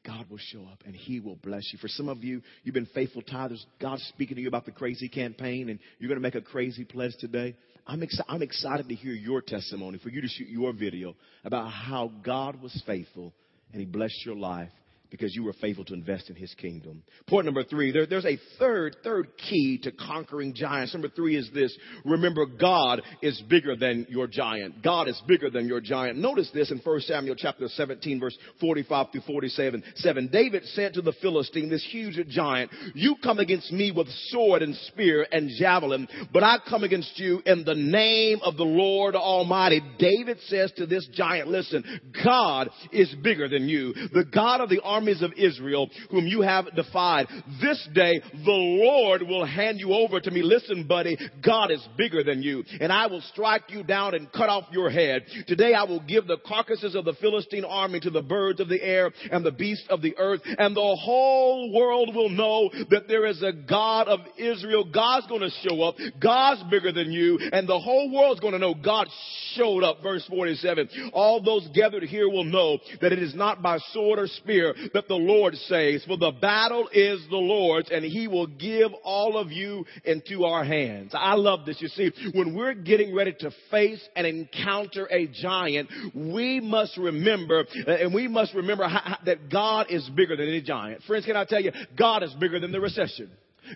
God 0.05 0.29
will 0.29 0.37
show 0.37 0.61
up 0.71 0.83
and 0.85 0.95
He 0.95 1.19
will 1.19 1.35
bless 1.35 1.71
you. 1.73 1.79
For 1.79 1.87
some 1.87 2.09
of 2.09 2.23
you, 2.23 2.41
you've 2.63 2.75
been 2.75 2.87
faithful 2.87 3.21
tithers. 3.21 3.63
God's 3.79 4.03
speaking 4.03 4.35
to 4.35 4.41
you 4.41 4.47
about 4.47 4.65
the 4.65 4.71
crazy 4.71 5.09
campaign 5.09 5.69
and 5.69 5.79
you're 5.99 6.09
going 6.09 6.19
to 6.19 6.21
make 6.21 6.35
a 6.35 6.41
crazy 6.41 6.85
pledge 6.85 7.13
today. 7.19 7.55
I'm, 7.87 8.01
exci- 8.01 8.25
I'm 8.27 8.41
excited 8.41 8.89
to 8.89 8.95
hear 8.95 9.13
your 9.13 9.41
testimony, 9.41 9.99
for 9.99 10.09
you 10.09 10.21
to 10.21 10.27
shoot 10.27 10.47
your 10.47 10.73
video 10.73 11.15
about 11.43 11.69
how 11.71 12.11
God 12.23 12.61
was 12.61 12.81
faithful 12.85 13.33
and 13.71 13.79
He 13.79 13.85
blessed 13.85 14.25
your 14.25 14.35
life 14.35 14.71
because 15.09 15.35
you 15.35 15.43
were 15.43 15.53
faithful 15.53 15.85
to 15.85 15.93
invest 15.93 16.29
in 16.29 16.35
his 16.35 16.53
kingdom. 16.55 17.03
Point 17.27 17.45
number 17.45 17.63
three, 17.63 17.91
there, 17.91 18.05
there's 18.05 18.25
a 18.25 18.39
third, 18.59 18.97
third 19.03 19.27
key 19.37 19.79
to 19.83 19.91
conquering 19.91 20.53
giants. 20.53 20.93
Number 20.93 21.09
three 21.09 21.35
is 21.35 21.49
this. 21.53 21.75
Remember, 22.03 22.45
God 22.45 23.01
is 23.21 23.41
bigger 23.49 23.75
than 23.75 24.07
your 24.09 24.27
giant. 24.27 24.83
God 24.83 25.07
is 25.07 25.21
bigger 25.27 25.49
than 25.49 25.67
your 25.67 25.81
giant. 25.81 26.17
Notice 26.17 26.49
this 26.53 26.71
in 26.71 26.79
1 26.79 27.01
Samuel 27.01 27.35
chapter 27.35 27.67
17 27.67 28.19
verse 28.19 28.37
45 28.59 29.07
through 29.11 29.21
47. 29.21 29.83
7. 29.95 30.29
David 30.31 30.63
said 30.65 30.93
to 30.93 31.01
the 31.01 31.13
Philistine, 31.21 31.69
this 31.69 31.85
huge 31.89 32.15
giant, 32.27 32.71
you 32.93 33.15
come 33.23 33.39
against 33.39 33.71
me 33.71 33.91
with 33.91 34.07
sword 34.27 34.61
and 34.61 34.75
spear 34.87 35.25
and 35.31 35.49
javelin, 35.57 36.07
but 36.33 36.43
I 36.43 36.57
come 36.69 36.83
against 36.83 37.17
you 37.19 37.41
in 37.45 37.63
the 37.63 37.75
name 37.75 38.39
of 38.43 38.57
the 38.57 38.63
Lord 38.63 39.15
Almighty. 39.15 39.81
David 39.99 40.39
says 40.47 40.71
to 40.77 40.85
this 40.85 41.07
giant, 41.13 41.49
listen, 41.49 41.83
God 42.23 42.69
is 42.91 43.13
bigger 43.23 43.47
than 43.47 43.67
you. 43.67 43.93
The 43.93 44.25
God 44.25 44.61
of 44.61 44.69
the 44.69 44.81
armies 44.95 45.21
of 45.21 45.33
Israel, 45.37 45.89
whom 46.09 46.25
you 46.25 46.41
have 46.41 46.73
defied. 46.75 47.27
This 47.61 47.87
day, 47.93 48.21
the 48.31 48.51
Lord 48.51 49.21
will 49.23 49.45
hand 49.45 49.79
you 49.79 49.93
over 49.93 50.19
to 50.19 50.31
me. 50.31 50.41
Listen, 50.41 50.87
buddy, 50.87 51.17
God 51.43 51.69
is 51.71 51.85
bigger 51.97 52.23
than 52.23 52.41
you, 52.41 52.63
and 52.79 52.91
I 52.91 53.07
will 53.07 53.21
strike 53.21 53.63
you 53.69 53.83
down 53.83 54.15
and 54.15 54.31
cut 54.31 54.49
off 54.49 54.65
your 54.71 54.89
head. 54.89 55.25
Today, 55.47 55.73
I 55.73 55.83
will 55.83 55.99
give 55.99 56.27
the 56.27 56.37
carcasses 56.45 56.95
of 56.95 57.03
the 57.03 57.13
Philistine 57.19 57.65
army 57.65 57.99
to 58.01 58.09
the 58.09 58.21
birds 58.21 58.59
of 58.59 58.69
the 58.69 58.81
air 58.81 59.11
and 59.31 59.45
the 59.45 59.51
beasts 59.51 59.85
of 59.89 60.01
the 60.01 60.15
earth, 60.17 60.41
and 60.45 60.75
the 60.75 60.97
whole 61.01 61.73
world 61.73 62.15
will 62.15 62.29
know 62.29 62.69
that 62.89 63.07
there 63.07 63.25
is 63.25 63.41
a 63.43 63.51
God 63.51 64.07
of 64.07 64.21
Israel. 64.37 64.85
God's 64.85 65.27
going 65.27 65.41
to 65.41 65.67
show 65.67 65.81
up. 65.81 65.95
God's 66.21 66.63
bigger 66.69 66.91
than 66.91 67.11
you, 67.11 67.37
and 67.51 67.67
the 67.67 67.79
whole 67.79 68.13
world's 68.13 68.39
going 68.39 68.53
to 68.53 68.59
know 68.59 68.73
God 68.73 69.07
showed 69.55 69.83
up. 69.83 70.01
Verse 70.01 70.25
47. 70.29 71.11
All 71.13 71.41
those 71.41 71.67
gathered 71.73 72.03
here 72.03 72.29
will 72.29 72.43
know 72.45 72.77
that 73.01 73.11
it 73.11 73.19
is 73.19 73.35
not 73.35 73.61
by 73.61 73.77
sword 73.91 74.19
or 74.19 74.27
spear, 74.27 74.73
that 74.93 75.07
the 75.07 75.15
Lord 75.15 75.55
says, 75.55 76.03
for 76.05 76.17
the 76.17 76.31
battle 76.31 76.87
is 76.91 77.25
the 77.29 77.37
Lord's 77.37 77.89
and 77.91 78.03
he 78.03 78.27
will 78.27 78.47
give 78.47 78.91
all 79.03 79.37
of 79.37 79.51
you 79.51 79.85
into 80.03 80.45
our 80.45 80.63
hands. 80.63 81.11
I 81.13 81.35
love 81.35 81.65
this. 81.65 81.81
You 81.81 81.87
see, 81.89 82.11
when 82.33 82.55
we're 82.55 82.73
getting 82.73 83.15
ready 83.15 83.33
to 83.39 83.51
face 83.71 84.05
and 84.15 84.25
encounter 84.25 85.07
a 85.11 85.27
giant, 85.27 85.89
we 86.13 86.59
must 86.59 86.97
remember, 86.97 87.65
uh, 87.87 87.91
and 87.91 88.13
we 88.13 88.27
must 88.27 88.53
remember 88.53 88.87
how, 88.87 89.17
that 89.25 89.49
God 89.49 89.87
is 89.89 90.09
bigger 90.15 90.35
than 90.35 90.47
any 90.47 90.61
giant. 90.61 91.03
Friends, 91.03 91.25
can 91.25 91.35
I 91.35 91.45
tell 91.45 91.61
you, 91.61 91.71
God 91.97 92.23
is 92.23 92.33
bigger 92.39 92.59
than 92.59 92.71
the 92.71 92.81
recession. 92.81 93.29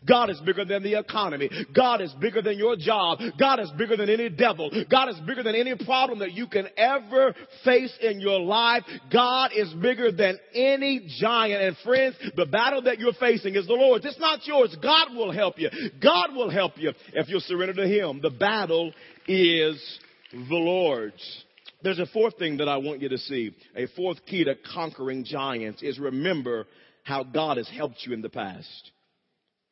God 0.08 0.30
is 0.30 0.40
bigger 0.42 0.66
than 0.66 0.84
the 0.84 1.00
economy. 1.00 1.50
God 1.76 2.02
is 2.02 2.14
bigger 2.20 2.42
than 2.42 2.58
your 2.58 2.76
job. 2.76 3.20
God 3.40 3.60
is 3.60 3.72
bigger 3.78 3.98
than 3.98 4.10
any 4.10 4.30
devil. 4.30 4.72
God 4.90 5.10
is 5.10 5.20
bigger 5.26 5.44
than 5.44 5.56
any 5.56 5.76
problem 5.76 6.20
that 6.20 6.34
you 6.34 6.48
can 6.48 6.68
ever 6.78 7.34
face 7.64 7.96
in 8.02 8.20
your 8.20 8.40
life. 8.40 8.84
God 9.12 9.52
is 9.56 9.74
bigger 9.76 10.12
than 10.12 10.38
any 10.54 11.08
giant. 11.20 11.62
And 11.62 11.78
friends, 11.84 12.16
the 12.36 12.46
battle 12.46 12.84
that 12.84 13.00
you're 13.00 13.14
facing 13.14 13.56
is 13.56 13.68
the 13.68 13.74
Lord's. 13.74 14.06
It's 14.06 14.20
not 14.20 14.46
yours. 14.46 14.76
God 14.82 15.16
will 15.16 15.32
help 15.32 15.58
you. 15.58 15.70
God 16.02 16.36
will 16.36 16.50
help 16.50 16.74
you 16.78 16.92
if 17.14 17.30
you'll 17.30 17.40
surrender 17.42 17.74
to 17.74 17.88
Him. 17.88 18.20
The 18.22 18.30
battle 18.30 18.94
is 19.28 20.00
the 20.32 20.56
Lord's. 20.56 21.44
There's 21.82 22.00
a 22.00 22.06
fourth 22.08 22.38
thing 22.38 22.58
that 22.58 22.68
I 22.68 22.78
want 22.78 23.02
you 23.02 23.10
to 23.10 23.18
see. 23.18 23.56
A 23.76 23.88
fourth 23.96 24.26
key 24.26 24.44
to 24.44 24.56
conquering 24.74 25.24
giants 25.24 25.82
is 25.82 25.98
remember 25.98 26.68
how 27.04 27.24
God 27.24 27.58
has 27.58 27.70
helped 27.70 28.06
you 28.06 28.14
in 28.14 28.22
the 28.22 28.30
past 28.30 28.92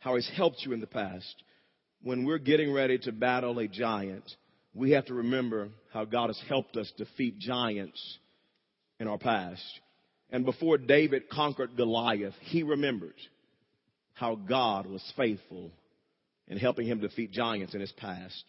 how 0.08 0.16
He's 0.16 0.32
helped 0.38 0.64
you 0.66 0.72
in 0.72 0.80
the 0.80 0.88
past. 0.88 1.44
When 2.02 2.24
we're 2.24 2.38
getting 2.38 2.72
ready 2.72 2.98
to 3.00 3.12
battle 3.12 3.60
a 3.60 3.68
giant, 3.68 4.24
we 4.74 4.92
have 4.92 5.06
to 5.08 5.16
remember 5.16 5.68
how 5.92 6.06
God 6.06 6.28
has 6.28 6.42
helped 6.48 6.78
us 6.78 6.90
defeat 6.98 7.40
giants 7.40 8.18
in 9.02 9.10
our 9.10 9.18
past. 9.18 9.62
And 10.30 10.46
before 10.46 10.78
David 10.78 11.30
conquered 11.30 11.76
Goliath, 11.76 12.36
he 12.40 12.64
remembered 12.64 13.18
how 14.14 14.36
God 14.36 14.88
was 14.88 15.04
faithful 15.18 15.72
in 16.48 16.58
helping 16.58 16.88
him 16.88 17.02
defeat 17.02 17.34
giants 17.34 17.76
in 17.76 17.82
his 17.82 17.92
past. 17.92 18.46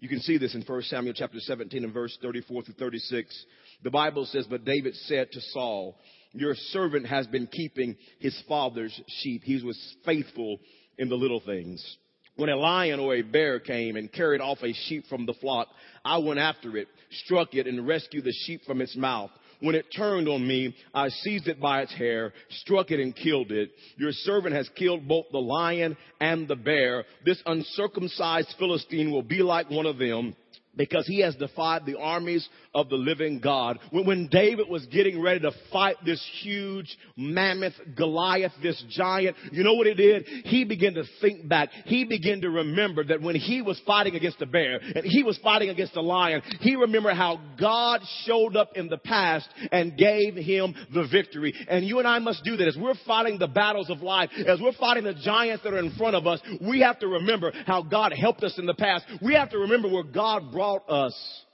You 0.00 0.08
can 0.08 0.20
see 0.20 0.38
this 0.38 0.54
in 0.54 0.62
1 0.62 0.82
Samuel 0.84 1.14
chapter 1.14 1.38
17 1.38 1.84
and 1.84 1.92
verse 1.92 2.16
34 2.22 2.62
through 2.62 2.74
36. 2.78 3.44
The 3.82 3.90
Bible 3.90 4.24
says, 4.24 4.46
But 4.48 4.64
David 4.64 4.94
said 4.94 5.30
to 5.32 5.40
Saul, 5.52 5.98
Your 6.32 6.54
servant 6.54 7.06
has 7.06 7.26
been 7.26 7.46
keeping 7.46 7.96
his 8.20 8.42
father's 8.48 8.98
sheep. 9.20 9.42
He 9.44 9.62
was 9.62 9.78
faithful 10.06 10.60
in 10.98 11.08
the 11.08 11.14
little 11.14 11.40
things. 11.40 11.96
When 12.36 12.48
a 12.48 12.56
lion 12.56 12.98
or 12.98 13.14
a 13.14 13.22
bear 13.22 13.60
came 13.60 13.96
and 13.96 14.12
carried 14.12 14.40
off 14.40 14.58
a 14.62 14.72
sheep 14.72 15.04
from 15.08 15.24
the 15.24 15.34
flock, 15.34 15.68
I 16.04 16.18
went 16.18 16.40
after 16.40 16.76
it, 16.76 16.88
struck 17.24 17.54
it, 17.54 17.66
and 17.66 17.86
rescued 17.86 18.24
the 18.24 18.32
sheep 18.32 18.62
from 18.66 18.80
its 18.80 18.96
mouth. 18.96 19.30
When 19.60 19.76
it 19.76 19.86
turned 19.96 20.28
on 20.28 20.46
me, 20.46 20.74
I 20.92 21.08
seized 21.08 21.46
it 21.46 21.60
by 21.60 21.82
its 21.82 21.94
hair, 21.94 22.32
struck 22.50 22.90
it, 22.90 22.98
and 22.98 23.14
killed 23.14 23.52
it. 23.52 23.70
Your 23.96 24.10
servant 24.10 24.54
has 24.54 24.68
killed 24.70 25.06
both 25.06 25.26
the 25.30 25.38
lion 25.38 25.96
and 26.20 26.48
the 26.48 26.56
bear. 26.56 27.04
This 27.24 27.40
uncircumcised 27.46 28.54
Philistine 28.58 29.12
will 29.12 29.22
be 29.22 29.42
like 29.42 29.70
one 29.70 29.86
of 29.86 29.98
them 29.98 30.34
because 30.76 31.06
he 31.06 31.20
has 31.20 31.34
defied 31.36 31.86
the 31.86 31.98
armies 31.98 32.48
of 32.74 32.88
the 32.88 32.96
living 32.96 33.40
God. 33.40 33.78
When, 33.90 34.28
David 34.30 34.68
was 34.68 34.84
getting 34.86 35.20
ready 35.20 35.40
to 35.40 35.52
fight 35.72 35.96
this 36.04 36.24
huge 36.42 36.96
mammoth 37.16 37.74
Goliath, 37.96 38.52
this 38.62 38.82
giant, 38.90 39.36
you 39.52 39.62
know 39.62 39.74
what 39.74 39.86
he 39.86 39.94
did? 39.94 40.24
He 40.44 40.64
began 40.64 40.94
to 40.94 41.04
think 41.20 41.48
back. 41.48 41.70
He 41.84 42.04
began 42.04 42.40
to 42.40 42.50
remember 42.50 43.04
that 43.04 43.20
when 43.20 43.36
he 43.36 43.62
was 43.62 43.80
fighting 43.86 44.16
against 44.16 44.38
the 44.38 44.46
bear 44.46 44.78
and 44.78 45.04
he 45.04 45.22
was 45.22 45.38
fighting 45.42 45.68
against 45.68 45.94
the 45.94 46.00
lion, 46.00 46.42
he 46.60 46.74
remembered 46.74 47.14
how 47.14 47.40
God 47.60 48.00
showed 48.24 48.56
up 48.56 48.70
in 48.76 48.88
the 48.88 48.98
past 48.98 49.48
and 49.70 49.96
gave 49.96 50.34
him 50.34 50.74
the 50.92 51.06
victory. 51.06 51.54
And 51.68 51.84
you 51.84 51.98
and 51.98 52.08
I 52.08 52.18
must 52.18 52.42
do 52.44 52.56
that 52.56 52.66
as 52.66 52.76
we're 52.76 52.94
fighting 53.06 53.38
the 53.38 53.46
battles 53.46 53.90
of 53.90 54.00
life, 54.00 54.30
as 54.46 54.60
we're 54.60 54.72
fighting 54.72 55.04
the 55.04 55.14
giants 55.14 55.62
that 55.64 55.74
are 55.74 55.78
in 55.78 55.94
front 55.96 56.16
of 56.16 56.26
us, 56.26 56.40
we 56.66 56.80
have 56.80 56.98
to 57.00 57.08
remember 57.08 57.52
how 57.66 57.82
God 57.82 58.12
helped 58.12 58.42
us 58.42 58.58
in 58.58 58.66
the 58.66 58.74
past. 58.74 59.04
We 59.22 59.34
have 59.34 59.50
to 59.50 59.58
remember 59.58 59.88
where 59.88 60.02
God 60.02 60.50
brought 60.50 60.63
us 60.64 61.44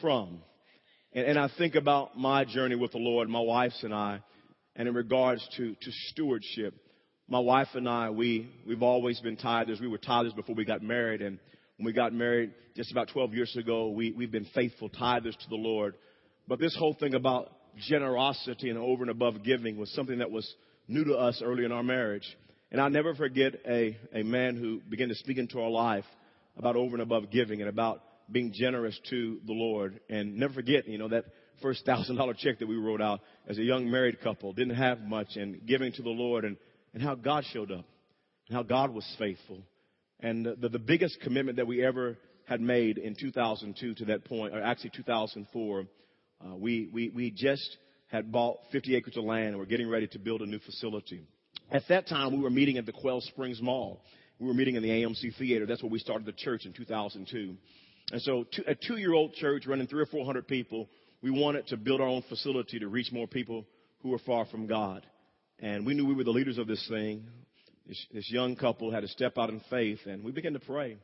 from. 0.00 0.40
And, 1.12 1.26
and 1.26 1.38
I 1.38 1.48
think 1.58 1.74
about 1.74 2.16
my 2.16 2.44
journey 2.44 2.76
with 2.76 2.92
the 2.92 2.98
Lord, 2.98 3.28
my 3.28 3.40
wife's 3.40 3.82
and 3.82 3.92
I, 3.92 4.20
and 4.76 4.88
in 4.88 4.94
regards 4.94 5.46
to, 5.56 5.74
to 5.74 5.90
stewardship. 6.08 6.74
My 7.28 7.40
wife 7.40 7.68
and 7.74 7.88
I, 7.88 8.10
we, 8.10 8.48
we've 8.66 8.82
always 8.82 9.20
been 9.20 9.36
tithers. 9.36 9.80
We 9.80 9.88
were 9.88 9.98
tithers 9.98 10.34
before 10.34 10.54
we 10.54 10.64
got 10.64 10.82
married. 10.82 11.20
And 11.22 11.38
when 11.76 11.86
we 11.86 11.92
got 11.92 12.12
married 12.12 12.52
just 12.76 12.90
about 12.90 13.08
12 13.08 13.34
years 13.34 13.56
ago, 13.56 13.90
we, 13.90 14.12
we've 14.12 14.32
been 14.32 14.46
faithful 14.54 14.88
tithers 14.88 15.36
to 15.36 15.48
the 15.48 15.56
Lord. 15.56 15.94
But 16.48 16.58
this 16.58 16.74
whole 16.76 16.94
thing 16.94 17.14
about 17.14 17.52
generosity 17.88 18.70
and 18.70 18.78
over 18.78 19.02
and 19.02 19.10
above 19.10 19.44
giving 19.44 19.76
was 19.76 19.92
something 19.94 20.18
that 20.18 20.30
was 20.30 20.52
new 20.88 21.04
to 21.04 21.14
us 21.14 21.40
early 21.44 21.64
in 21.64 21.72
our 21.72 21.84
marriage. 21.84 22.26
And 22.72 22.80
I'll 22.80 22.90
never 22.90 23.14
forget 23.14 23.54
a, 23.66 23.96
a 24.12 24.22
man 24.22 24.56
who 24.56 24.80
began 24.88 25.08
to 25.08 25.14
speak 25.14 25.38
into 25.38 25.60
our 25.60 25.70
life 25.70 26.04
about 26.56 26.76
over 26.76 26.94
and 26.94 27.02
above 27.02 27.30
giving 27.30 27.60
and 27.60 27.68
about 27.68 28.02
being 28.30 28.52
generous 28.54 28.98
to 29.10 29.40
the 29.46 29.52
Lord. 29.52 30.00
And 30.08 30.36
never 30.36 30.54
forget, 30.54 30.88
you 30.88 30.98
know, 30.98 31.08
that 31.08 31.24
first 31.62 31.84
thousand 31.84 32.16
dollar 32.16 32.34
check 32.34 32.58
that 32.58 32.68
we 32.68 32.76
wrote 32.76 33.02
out 33.02 33.20
as 33.48 33.58
a 33.58 33.62
young 33.62 33.90
married 33.90 34.20
couple, 34.20 34.52
didn't 34.52 34.76
have 34.76 35.00
much, 35.00 35.36
and 35.36 35.66
giving 35.66 35.92
to 35.92 36.02
the 36.02 36.10
Lord, 36.10 36.44
and, 36.44 36.56
and 36.94 37.02
how 37.02 37.14
God 37.14 37.44
showed 37.52 37.70
up, 37.70 37.84
and 38.48 38.56
how 38.56 38.62
God 38.62 38.92
was 38.92 39.06
faithful. 39.18 39.62
And 40.20 40.44
the, 40.44 40.68
the 40.68 40.78
biggest 40.78 41.20
commitment 41.20 41.56
that 41.56 41.66
we 41.66 41.84
ever 41.84 42.16
had 42.50 42.60
made 42.60 42.98
in 42.98 43.14
2002 43.14 43.94
to 43.94 44.04
that 44.06 44.24
point, 44.24 44.54
or 44.54 44.60
actually 44.60 44.90
2004. 44.96 45.86
Uh, 46.42 46.56
we, 46.56 46.90
we, 46.92 47.10
we 47.10 47.30
just 47.30 47.76
had 48.08 48.32
bought 48.32 48.58
50 48.72 48.96
acres 48.96 49.16
of 49.16 49.24
land 49.24 49.48
and 49.48 49.58
we're 49.58 49.66
getting 49.66 49.88
ready 49.88 50.08
to 50.08 50.18
build 50.18 50.42
a 50.42 50.46
new 50.46 50.58
facility. 50.58 51.22
At 51.70 51.84
that 51.88 52.08
time, 52.08 52.32
we 52.32 52.42
were 52.42 52.50
meeting 52.50 52.76
at 52.76 52.86
the 52.86 52.92
Quail 52.92 53.20
Springs 53.20 53.60
Mall. 53.62 54.02
We 54.40 54.48
were 54.48 54.54
meeting 54.54 54.74
in 54.74 54.82
the 54.82 54.88
AMC 54.88 55.36
Theater. 55.38 55.66
That's 55.66 55.82
where 55.82 55.92
we 55.92 56.00
started 56.00 56.26
the 56.26 56.32
church 56.32 56.64
in 56.64 56.72
2002. 56.72 57.54
And 58.12 58.20
so, 58.22 58.44
two, 58.44 58.62
a 58.66 58.74
two-year-old 58.74 59.34
church 59.34 59.66
running 59.66 59.86
three 59.86 60.02
or 60.02 60.06
four 60.06 60.24
hundred 60.24 60.48
people, 60.48 60.88
we 61.22 61.30
wanted 61.30 61.66
to 61.68 61.76
build 61.76 62.00
our 62.00 62.08
own 62.08 62.22
facility 62.28 62.78
to 62.78 62.88
reach 62.88 63.12
more 63.12 63.26
people 63.26 63.66
who 64.02 64.10
were 64.10 64.18
far 64.18 64.46
from 64.46 64.66
God. 64.66 65.06
And 65.58 65.86
we 65.86 65.94
knew 65.94 66.06
we 66.06 66.14
were 66.14 66.24
the 66.24 66.30
leaders 66.30 66.58
of 66.58 66.66
this 66.66 66.84
thing. 66.88 67.24
This, 67.86 68.06
this 68.12 68.30
young 68.30 68.56
couple 68.56 68.90
had 68.90 69.00
to 69.00 69.08
step 69.08 69.36
out 69.38 69.50
in 69.50 69.60
faith, 69.70 70.00
and 70.06 70.24
we 70.24 70.32
began 70.32 70.54
to 70.54 70.60
pray. 70.60 70.96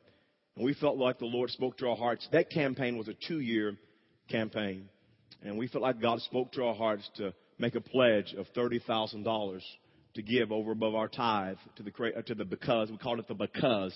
And 0.57 0.65
we 0.65 0.75
felt 0.75 0.97
like 0.97 1.19
the 1.19 1.27
Lord 1.27 1.51
spoke 1.51 1.77
to 1.79 1.89
our 1.89 1.97
hearts. 1.97 2.27
That 2.33 2.51
campaign 2.51 2.97
was 2.97 3.09
a 3.09 3.15
two-year 3.29 3.77
campaign. 4.29 4.89
And 5.43 5.59
we 5.59 5.69
felt 5.69 5.83
like 5.83 6.01
God 6.01 6.21
spoke 6.23 6.53
to 6.53 6.65
our 6.65 6.75
hearts 6.75 7.09
to 7.17 7.35
make 7.59 7.75
a 7.75 7.81
pledge 7.81 8.35
of 8.37 8.47
$30,000 8.57 9.61
to 10.15 10.23
give 10.23 10.51
over 10.51 10.73
above 10.73 10.95
our 10.95 11.09
tithe 11.09 11.59
to 11.77 11.83
the, 11.83 11.93
uh, 12.17 12.23
to 12.23 12.35
the 12.35 12.45
because, 12.45 12.91
we 12.91 12.97
called 12.97 13.19
it 13.19 13.29
the 13.29 13.35
because 13.35 13.95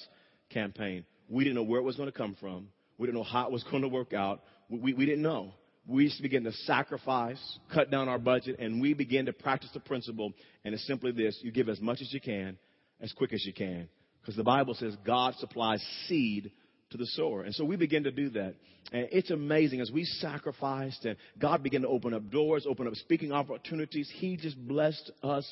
campaign. 0.51 1.05
We 1.29 1.44
didn't 1.44 1.57
know 1.57 1.62
where 1.62 1.81
it 1.81 1.85
was 1.85 1.96
going 1.96 2.11
to 2.11 2.16
come 2.16 2.37
from. 2.38 2.68
We 3.00 3.06
didn't 3.06 3.16
know 3.16 3.24
how 3.24 3.46
it 3.46 3.50
was 3.50 3.64
going 3.64 3.80
to 3.80 3.88
work 3.88 4.12
out. 4.12 4.42
We, 4.68 4.92
we, 4.92 5.06
didn't 5.06 5.22
know. 5.22 5.54
We 5.86 6.04
used 6.04 6.18
to 6.18 6.22
begin 6.22 6.44
to 6.44 6.52
sacrifice, 6.52 7.40
cut 7.72 7.90
down 7.90 8.10
our 8.10 8.18
budget, 8.18 8.58
and 8.58 8.78
we 8.78 8.92
began 8.92 9.24
to 9.24 9.32
practice 9.32 9.70
the 9.72 9.80
principle. 9.80 10.34
And 10.66 10.74
it's 10.74 10.86
simply 10.86 11.10
this 11.10 11.38
you 11.42 11.50
give 11.50 11.70
as 11.70 11.80
much 11.80 12.02
as 12.02 12.12
you 12.12 12.20
can, 12.20 12.58
as 13.00 13.10
quick 13.14 13.32
as 13.32 13.42
you 13.46 13.54
can. 13.54 13.88
Because 14.20 14.36
the 14.36 14.44
Bible 14.44 14.74
says 14.74 14.94
God 15.06 15.34
supplies 15.36 15.82
seed 16.08 16.52
to 16.90 16.98
the 16.98 17.06
sower. 17.06 17.42
And 17.42 17.54
so 17.54 17.64
we 17.64 17.76
begin 17.76 18.04
to 18.04 18.10
do 18.10 18.28
that. 18.30 18.54
And 18.92 19.08
it's 19.12 19.30
amazing 19.30 19.80
as 19.80 19.90
we 19.90 20.04
sacrificed 20.04 21.06
and 21.06 21.16
God 21.38 21.62
began 21.62 21.80
to 21.82 21.88
open 21.88 22.12
up 22.12 22.30
doors, 22.30 22.66
open 22.68 22.86
up 22.86 22.94
speaking 22.96 23.32
opportunities. 23.32 24.12
He 24.14 24.36
just 24.36 24.58
blessed 24.68 25.10
us 25.22 25.46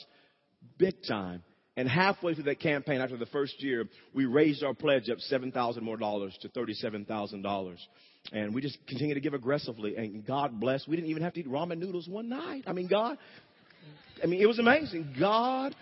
big 0.76 0.96
time. 1.08 1.42
And 1.78 1.88
halfway 1.88 2.34
through 2.34 2.44
that 2.44 2.58
campaign, 2.58 3.00
after 3.00 3.16
the 3.16 3.26
first 3.26 3.62
year, 3.62 3.84
we 4.12 4.26
raised 4.26 4.64
our 4.64 4.74
pledge 4.74 5.08
up 5.08 5.20
seven 5.20 5.52
thousand 5.52 5.84
more 5.84 5.96
dollars 5.96 6.36
to 6.42 6.48
thirty-seven 6.48 7.04
thousand 7.04 7.42
dollars. 7.42 7.78
And 8.32 8.52
we 8.52 8.60
just 8.60 8.84
continued 8.88 9.14
to 9.14 9.20
give 9.20 9.32
aggressively. 9.32 9.94
And 9.94 10.26
God 10.26 10.58
bless. 10.58 10.88
We 10.88 10.96
didn't 10.96 11.10
even 11.10 11.22
have 11.22 11.34
to 11.34 11.40
eat 11.40 11.48
ramen 11.48 11.78
noodles 11.78 12.08
one 12.08 12.28
night. 12.28 12.64
I 12.66 12.72
mean, 12.72 12.88
God. 12.88 13.16
I 14.20 14.26
mean, 14.26 14.42
it 14.42 14.46
was 14.46 14.58
amazing. 14.58 15.14
God 15.20 15.76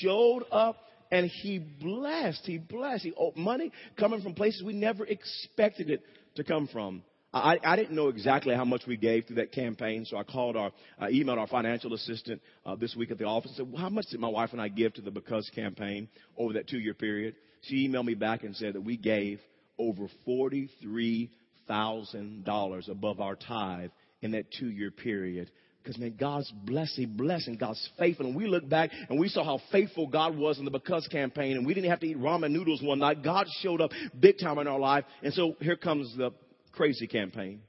showed 0.00 0.44
up 0.52 0.76
and 1.10 1.30
He 1.30 1.58
blessed. 1.58 2.42
He 2.44 2.58
blessed. 2.58 3.04
He 3.04 3.14
oh, 3.18 3.32
money 3.34 3.72
coming 3.98 4.20
from 4.20 4.34
places 4.34 4.62
we 4.62 4.74
never 4.74 5.06
expected 5.06 5.88
it 5.88 6.02
to 6.34 6.44
come 6.44 6.68
from. 6.70 7.02
I, 7.32 7.58
I 7.62 7.76
didn't 7.76 7.94
know 7.94 8.08
exactly 8.08 8.54
how 8.54 8.64
much 8.64 8.82
we 8.86 8.96
gave 8.96 9.26
through 9.26 9.36
that 9.36 9.52
campaign, 9.52 10.06
so 10.06 10.16
I 10.16 10.22
called 10.22 10.56
our, 10.56 10.72
I 10.98 11.10
emailed 11.10 11.36
our 11.36 11.46
financial 11.46 11.92
assistant 11.92 12.40
uh, 12.64 12.74
this 12.76 12.96
week 12.96 13.10
at 13.10 13.18
the 13.18 13.24
office 13.24 13.50
and 13.50 13.66
said, 13.66 13.72
well, 13.72 13.82
"How 13.82 13.90
much 13.90 14.06
did 14.10 14.18
my 14.18 14.28
wife 14.28 14.50
and 14.52 14.60
I 14.60 14.68
give 14.68 14.94
to 14.94 15.02
the 15.02 15.10
Because 15.10 15.50
campaign 15.54 16.08
over 16.38 16.54
that 16.54 16.68
two-year 16.68 16.94
period?" 16.94 17.34
She 17.62 17.86
emailed 17.86 18.06
me 18.06 18.14
back 18.14 18.44
and 18.44 18.56
said 18.56 18.74
that 18.74 18.80
we 18.80 18.96
gave 18.96 19.40
over 19.78 20.06
forty-three 20.24 21.30
thousand 21.66 22.44
dollars 22.44 22.88
above 22.88 23.20
our 23.20 23.36
tithe 23.36 23.90
in 24.22 24.30
that 24.30 24.46
two-year 24.58 24.90
period. 24.90 25.50
Because 25.82 25.98
man, 25.98 26.16
God's 26.18 26.50
blessing, 26.64 27.14
blessing, 27.16 27.56
God's 27.56 27.88
faithful. 27.98 28.26
And 28.26 28.34
we 28.34 28.46
look 28.46 28.68
back 28.68 28.90
and 29.08 29.18
we 29.18 29.28
saw 29.28 29.44
how 29.44 29.60
faithful 29.70 30.06
God 30.06 30.36
was 30.36 30.58
in 30.58 30.64
the 30.64 30.70
Because 30.70 31.06
campaign, 31.08 31.56
and 31.56 31.66
we 31.66 31.74
didn't 31.74 31.90
have 31.90 32.00
to 32.00 32.06
eat 32.06 32.18
ramen 32.18 32.52
noodles 32.52 32.82
one 32.82 32.98
night. 32.98 33.22
God 33.22 33.46
showed 33.60 33.80
up 33.80 33.90
big 34.18 34.38
time 34.38 34.58
in 34.58 34.66
our 34.66 34.78
life. 34.78 35.04
And 35.22 35.34
so 35.34 35.56
here 35.60 35.76
comes 35.76 36.16
the 36.16 36.30
crazy 36.78 37.08
campaign. 37.08 37.60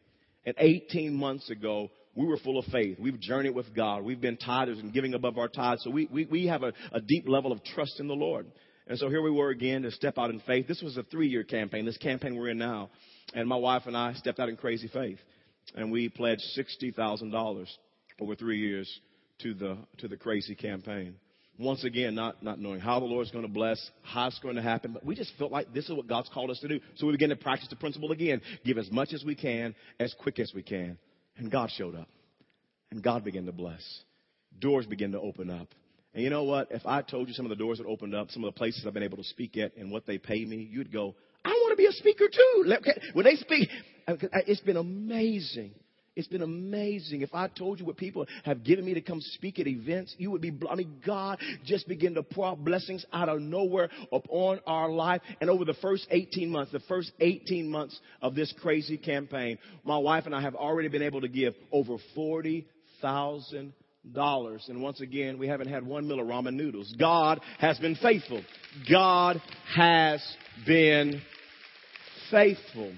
And 0.45 0.55
18 0.57 1.13
months 1.13 1.49
ago, 1.49 1.89
we 2.15 2.27
were 2.27 2.37
full 2.37 2.59
of 2.59 2.65
faith. 2.65 2.97
We've 2.99 3.19
journeyed 3.19 3.55
with 3.55 3.75
God. 3.75 4.03
We've 4.03 4.21
been 4.21 4.37
tithers 4.37 4.79
and 4.79 4.93
giving 4.93 5.15
above 5.15 5.37
our 5.37 5.47
tithes. 5.47 5.83
So 5.83 5.89
we, 5.89 6.07
we, 6.11 6.25
we 6.25 6.45
have 6.45 6.61
a, 6.63 6.71
a 6.91 7.01
deep 7.01 7.27
level 7.27 7.51
of 7.51 7.63
trust 7.63 7.99
in 7.99 8.07
the 8.07 8.13
Lord. 8.13 8.45
And 8.87 8.99
so 8.99 9.09
here 9.09 9.21
we 9.21 9.31
were 9.31 9.49
again 9.49 9.81
to 9.81 9.91
step 9.91 10.17
out 10.19 10.29
in 10.29 10.39
faith. 10.41 10.67
This 10.67 10.81
was 10.81 10.95
a 10.95 11.03
three 11.03 11.27
year 11.27 11.43
campaign, 11.43 11.85
this 11.85 11.97
campaign 11.97 12.35
we're 12.35 12.49
in 12.49 12.59
now. 12.59 12.91
And 13.33 13.49
my 13.49 13.55
wife 13.55 13.83
and 13.87 13.97
I 13.97 14.13
stepped 14.13 14.39
out 14.39 14.47
in 14.47 14.57
crazy 14.57 14.87
faith. 14.87 15.19
And 15.75 15.91
we 15.91 16.09
pledged 16.09 16.43
$60,000 16.57 17.65
over 18.21 18.35
three 18.35 18.59
years 18.59 18.99
to 19.41 19.53
the, 19.55 19.77
to 19.97 20.07
the 20.07 20.17
crazy 20.17 20.55
campaign 20.55 21.15
once 21.59 21.83
again, 21.83 22.15
not, 22.15 22.41
not 22.41 22.57
knowing 22.57 22.79
how 22.79 22.99
the 22.99 23.05
Lord's 23.05 23.31
going 23.31 23.45
to 23.45 23.51
bless, 23.51 23.91
how 24.01 24.27
it's 24.27 24.39
going 24.39 24.55
to 24.55 24.61
happen, 24.61 24.93
but 24.93 25.05
we 25.05 25.13
just 25.13 25.33
felt 25.37 25.51
like 25.51 25.73
this 25.73 25.89
is 25.89 25.95
what 25.95 26.07
God's 26.07 26.29
called 26.33 26.49
us 26.49 26.59
to 26.61 26.69
do. 26.69 26.79
So 26.95 27.05
we 27.05 27.11
began 27.11 27.29
to 27.29 27.35
practice 27.35 27.67
the 27.69 27.75
principle 27.75 28.11
again. 28.13 28.41
Give 28.63 28.77
as 28.77 28.89
much 28.91 29.13
as 29.13 29.25
we 29.25 29.35
can, 29.35 29.75
as 29.99 30.15
quick 30.19 30.39
as 30.39 30.53
we 30.55 30.63
can. 30.63 30.97
And 31.37 31.51
God 31.51 31.69
showed 31.75 31.95
up. 31.95 32.07
And 32.91 33.03
God 33.03 33.25
began 33.25 33.45
to 33.45 33.51
bless. 33.51 33.83
Doors 34.57 34.85
began 34.85 35.11
to 35.11 35.19
open 35.19 35.49
up. 35.49 35.67
And 36.13 36.23
you 36.23 36.29
know 36.29 36.43
what? 36.43 36.69
If 36.71 36.85
I 36.85 37.01
told 37.01 37.27
you 37.27 37.33
some 37.33 37.45
of 37.45 37.49
the 37.49 37.55
doors 37.55 37.77
that 37.77 37.85
opened 37.85 38.15
up, 38.15 38.31
some 38.31 38.43
of 38.43 38.53
the 38.53 38.57
places 38.57 38.85
I've 38.87 38.93
been 38.93 39.03
able 39.03 39.17
to 39.17 39.23
speak 39.23 39.57
at 39.57 39.75
and 39.75 39.91
what 39.91 40.07
they 40.07 40.17
pay 40.17 40.43
me, 40.45 40.67
you'd 40.71 40.91
go, 40.91 41.13
I 41.45 41.49
want 41.49 41.73
to 41.73 41.77
be 41.77 41.85
a 41.85 41.91
speaker 41.91 42.27
too. 42.27 42.73
When 43.13 43.25
they 43.25 43.35
speak, 43.35 43.69
it's 44.07 44.61
been 44.61 44.77
amazing. 44.77 45.71
It's 46.19 46.27
been 46.27 46.41
amazing. 46.41 47.21
If 47.21 47.33
I 47.33 47.47
told 47.47 47.79
you 47.79 47.85
what 47.85 47.95
people 47.95 48.25
have 48.43 48.61
given 48.65 48.83
me 48.83 48.93
to 48.93 48.99
come 49.01 49.21
speak 49.21 49.57
at 49.57 49.67
events, 49.67 50.13
you 50.17 50.29
would 50.31 50.41
be, 50.41 50.51
I 50.69 50.75
mean, 50.75 50.97
God 51.05 51.39
just 51.63 51.87
began 51.87 52.13
to 52.15 52.23
pour 52.23 52.57
blessings 52.57 53.05
out 53.13 53.29
of 53.29 53.39
nowhere 53.39 53.89
upon 54.11 54.59
our 54.67 54.89
life. 54.91 55.21
And 55.39 55.49
over 55.49 55.63
the 55.63 55.75
first 55.75 56.07
18 56.11 56.49
months, 56.49 56.73
the 56.73 56.81
first 56.81 57.13
18 57.21 57.71
months 57.71 57.97
of 58.21 58.35
this 58.35 58.53
crazy 58.61 58.97
campaign, 58.97 59.59
my 59.85 59.97
wife 59.97 60.25
and 60.25 60.35
I 60.35 60.41
have 60.41 60.55
already 60.55 60.89
been 60.89 61.03
able 61.03 61.21
to 61.21 61.29
give 61.29 61.53
over 61.71 61.95
40,000 62.13 63.73
dollars. 64.13 64.65
And 64.67 64.81
once 64.81 65.01
again, 65.01 65.37
we 65.37 65.47
haven't 65.47 65.67
had 65.67 65.85
one 65.85 66.07
meal 66.07 66.19
of 66.19 66.27
ramen 66.27 66.55
noodles. 66.55 66.93
God 66.99 67.39
has 67.59 67.77
been 67.79 67.95
faithful. 67.95 68.41
God 68.89 69.41
has 69.75 70.21
been 70.65 71.21
faithful. 72.31 72.93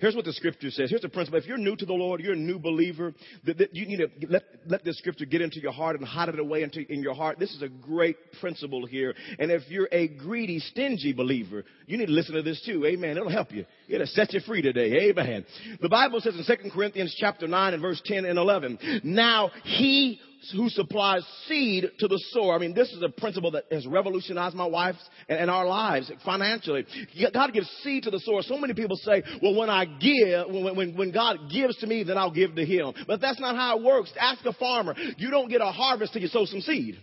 Here's 0.00 0.16
what 0.16 0.24
the 0.24 0.32
scripture 0.32 0.70
says. 0.70 0.88
Here's 0.88 1.02
the 1.02 1.08
principle. 1.08 1.38
If 1.38 1.46
you're 1.46 1.58
new 1.58 1.76
to 1.76 1.86
the 1.86 1.92
Lord, 1.92 2.20
you're 2.20 2.32
a 2.32 2.36
new 2.36 2.58
believer, 2.58 3.12
that, 3.44 3.58
that 3.58 3.74
you 3.74 3.86
need 3.86 3.98
to 3.98 4.08
let, 4.28 4.44
let 4.66 4.84
this 4.84 4.98
scripture 4.98 5.26
get 5.26 5.42
into 5.42 5.60
your 5.60 5.72
heart 5.72 5.96
and 5.96 6.06
hide 6.06 6.30
it 6.30 6.38
away 6.38 6.62
into, 6.62 6.90
in 6.90 7.02
your 7.02 7.14
heart. 7.14 7.38
This 7.38 7.54
is 7.54 7.62
a 7.62 7.68
great 7.68 8.16
principle 8.40 8.86
here. 8.86 9.14
And 9.38 9.50
if 9.50 9.62
you're 9.68 9.88
a 9.92 10.08
greedy, 10.08 10.58
stingy 10.58 11.12
believer, 11.12 11.64
you 11.86 11.98
need 11.98 12.06
to 12.06 12.12
listen 12.12 12.34
to 12.34 12.42
this 12.42 12.62
too. 12.64 12.86
Amen. 12.86 13.16
It'll 13.16 13.28
help 13.28 13.52
you. 13.52 13.66
It'll 13.88 14.06
set 14.06 14.32
you 14.32 14.40
free 14.40 14.62
today. 14.62 15.10
Amen. 15.10 15.44
The 15.80 15.88
Bible 15.88 16.20
says 16.20 16.34
in 16.34 16.44
2 16.44 16.70
Corinthians 16.70 17.14
chapter 17.18 17.46
9 17.46 17.74
and 17.74 17.82
verse 17.82 18.00
10 18.04 18.24
and 18.24 18.38
11, 18.38 19.02
Now 19.04 19.50
he 19.64 20.18
who 20.54 20.68
supplies 20.68 21.22
seed 21.46 21.84
to 21.98 22.08
the 22.08 22.22
sower. 22.30 22.54
I 22.54 22.58
mean, 22.58 22.74
this 22.74 22.90
is 22.92 23.02
a 23.02 23.08
principle 23.08 23.50
that 23.52 23.64
has 23.70 23.86
revolutionized 23.86 24.54
my 24.54 24.66
wife's 24.66 24.98
and, 25.28 25.50
our 25.50 25.66
lives 25.66 26.10
financially. 26.24 26.86
God 27.32 27.52
gives 27.52 27.68
seed 27.82 28.04
to 28.04 28.10
the 28.10 28.20
sower. 28.20 28.42
So 28.42 28.56
many 28.56 28.74
people 28.74 28.96
say, 28.96 29.22
well, 29.42 29.54
when 29.54 29.68
I 29.70 29.84
give, 29.84 30.48
when, 30.48 30.76
when, 30.76 30.96
when 30.96 31.12
God 31.12 31.50
gives 31.52 31.76
to 31.78 31.86
me, 31.86 32.04
then 32.04 32.16
I'll 32.16 32.30
give 32.32 32.54
to 32.54 32.64
him. 32.64 32.94
But 33.06 33.20
that's 33.20 33.40
not 33.40 33.56
how 33.56 33.78
it 33.78 33.84
works. 33.84 34.12
Ask 34.18 34.44
a 34.46 34.52
farmer. 34.54 34.94
You 35.16 35.30
don't 35.30 35.48
get 35.48 35.60
a 35.60 35.66
harvest 35.66 36.12
till 36.12 36.22
you 36.22 36.28
sow 36.28 36.44
some 36.44 36.60
seed. 36.60 36.96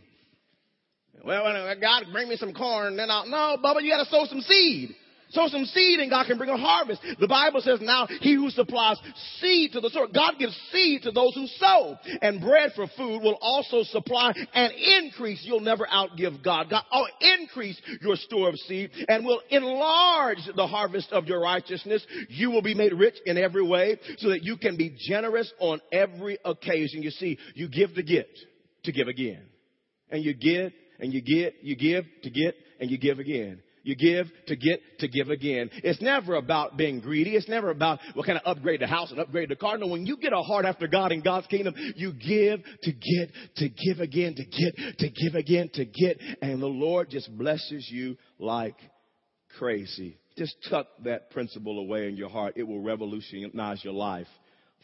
Well, 1.23 1.75
God 1.81 2.03
bring 2.11 2.29
me 2.29 2.37
some 2.37 2.53
corn, 2.53 2.95
then 2.95 3.11
I'll, 3.11 3.27
no, 3.27 3.57
Bubba, 3.61 3.81
you 3.81 3.91
gotta 3.91 4.09
sow 4.09 4.25
some 4.29 4.41
seed. 4.41 4.95
Sow 5.29 5.47
some 5.47 5.65
seed 5.65 5.99
and 5.99 6.09
God 6.09 6.25
can 6.27 6.37
bring 6.37 6.49
a 6.49 6.57
harvest. 6.57 7.01
The 7.19 7.27
Bible 7.27 7.61
says 7.61 7.79
now 7.81 8.07
he 8.21 8.35
who 8.35 8.49
supplies 8.49 8.97
seed 9.39 9.73
to 9.73 9.81
the 9.81 9.89
sower. 9.89 10.07
God 10.07 10.35
gives 10.39 10.55
seed 10.71 11.03
to 11.03 11.11
those 11.11 11.33
who 11.35 11.47
sow. 11.57 11.97
And 12.21 12.41
bread 12.41 12.71
for 12.75 12.87
food 12.95 13.21
will 13.21 13.37
also 13.41 13.83
supply 13.83 14.33
and 14.53 14.73
increase. 14.73 15.41
You'll 15.43 15.59
never 15.59 15.85
outgive 15.85 16.43
God. 16.43 16.69
God 16.69 16.83
will 16.91 17.07
increase 17.39 17.79
your 18.01 18.15
store 18.15 18.49
of 18.49 18.55
seed 18.67 18.91
and 19.07 19.25
will 19.25 19.41
enlarge 19.49 20.39
the 20.55 20.67
harvest 20.67 21.11
of 21.11 21.25
your 21.25 21.41
righteousness. 21.41 22.05
You 22.29 22.51
will 22.51 22.61
be 22.61 22.73
made 22.73 22.93
rich 22.93 23.15
in 23.25 23.37
every 23.37 23.63
way 23.63 23.99
so 24.17 24.29
that 24.29 24.43
you 24.43 24.57
can 24.57 24.77
be 24.77 24.95
generous 25.07 25.51
on 25.59 25.81
every 25.91 26.37
occasion. 26.45 27.03
You 27.03 27.11
see, 27.11 27.37
you 27.53 27.67
give 27.67 27.93
to 27.95 28.03
get, 28.03 28.29
to 28.83 28.91
give 28.91 29.07
again. 29.07 29.43
And 30.09 30.23
you 30.23 30.33
give 30.33 30.71
and 30.99 31.13
you 31.13 31.21
get, 31.21 31.55
you 31.61 31.75
give 31.75 32.05
to 32.23 32.29
get 32.29 32.55
and 32.79 32.89
you 32.89 32.97
give 32.97 33.19
again. 33.19 33.61
You 33.87 33.95
give 33.95 34.27
to 34.47 34.57
get 34.57 34.81
to 34.99 35.07
give 35.07 35.29
again. 35.29 35.69
It's 35.75 36.01
never 36.01 36.35
about 36.35 36.75
being 36.75 36.99
greedy. 36.99 37.37
It's 37.37 37.47
never 37.47 37.69
about 37.69 37.99
what 38.15 38.25
kind 38.25 38.37
of 38.37 38.45
upgrade 38.45 38.81
the 38.81 38.87
house 38.87 39.11
and 39.11 39.19
upgrade 39.21 39.47
the 39.47 39.55
car. 39.55 39.77
No, 39.77 39.87
when 39.87 40.05
you 40.05 40.17
get 40.17 40.33
a 40.33 40.41
heart 40.41 40.65
after 40.65 40.89
God 40.89 41.13
in 41.13 41.21
God's 41.21 41.47
kingdom, 41.47 41.73
you 41.95 42.11
give 42.11 42.59
to 42.83 42.91
get 42.91 43.31
to 43.55 43.69
give 43.69 44.01
again, 44.01 44.35
to 44.35 44.43
get 44.43 44.97
to 44.97 45.09
give 45.09 45.35
again, 45.35 45.69
to 45.75 45.85
get. 45.85 46.19
And 46.41 46.61
the 46.61 46.67
Lord 46.67 47.09
just 47.09 47.35
blesses 47.37 47.87
you 47.89 48.17
like 48.39 48.75
crazy. 49.57 50.17
Just 50.37 50.57
tuck 50.69 50.87
that 51.05 51.31
principle 51.31 51.79
away 51.79 52.09
in 52.09 52.17
your 52.17 52.29
heart. 52.29 52.55
It 52.57 52.63
will 52.63 52.81
revolutionize 52.81 53.85
your 53.85 53.93
life 53.93 54.27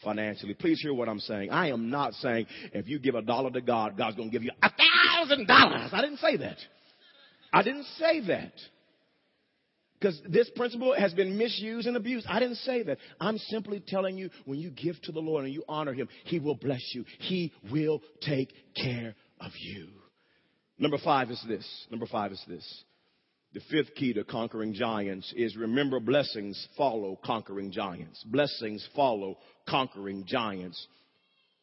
financially. 0.02 0.54
Please 0.54 0.80
hear 0.80 0.94
what 0.94 1.10
I'm 1.10 1.20
saying. 1.20 1.50
I 1.50 1.68
am 1.68 1.90
not 1.90 2.14
saying 2.14 2.46
if 2.72 2.88
you 2.88 2.98
give 2.98 3.16
a 3.16 3.22
dollar 3.22 3.50
to 3.50 3.60
God, 3.60 3.98
God's 3.98 4.16
going 4.16 4.30
to 4.30 4.32
give 4.32 4.44
you 4.44 4.52
a 4.62 4.70
thousand 4.70 5.46
dollars. 5.46 5.90
I 5.92 6.00
didn't 6.00 6.20
say 6.20 6.38
that. 6.38 6.56
I 7.52 7.62
didn't 7.62 7.84
say 7.98 8.26
that. 8.28 8.52
Because 10.04 10.20
this 10.28 10.50
principle 10.50 10.94
has 10.98 11.14
been 11.14 11.38
misused 11.38 11.86
and 11.86 11.96
abused. 11.96 12.26
I 12.28 12.38
didn't 12.38 12.56
say 12.56 12.82
that. 12.82 12.98
I'm 13.18 13.38
simply 13.38 13.82
telling 13.86 14.18
you 14.18 14.28
when 14.44 14.58
you 14.58 14.70
give 14.70 15.00
to 15.04 15.12
the 15.12 15.20
Lord 15.20 15.44
and 15.44 15.54
you 15.54 15.64
honor 15.66 15.94
Him, 15.94 16.08
He 16.24 16.38
will 16.38 16.56
bless 16.56 16.82
you. 16.92 17.06
He 17.20 17.52
will 17.72 18.02
take 18.20 18.52
care 18.76 19.14
of 19.40 19.52
you. 19.58 19.88
Number 20.78 20.98
five 21.02 21.30
is 21.30 21.42
this. 21.48 21.66
Number 21.90 22.04
five 22.04 22.32
is 22.32 22.44
this. 22.46 22.84
The 23.54 23.60
fifth 23.70 23.94
key 23.94 24.12
to 24.12 24.24
conquering 24.24 24.74
giants 24.74 25.32
is 25.34 25.56
remember 25.56 26.00
blessings 26.00 26.68
follow 26.76 27.18
conquering 27.24 27.70
giants. 27.72 28.22
Blessings 28.24 28.86
follow 28.94 29.38
conquering 29.66 30.24
giants. 30.26 30.86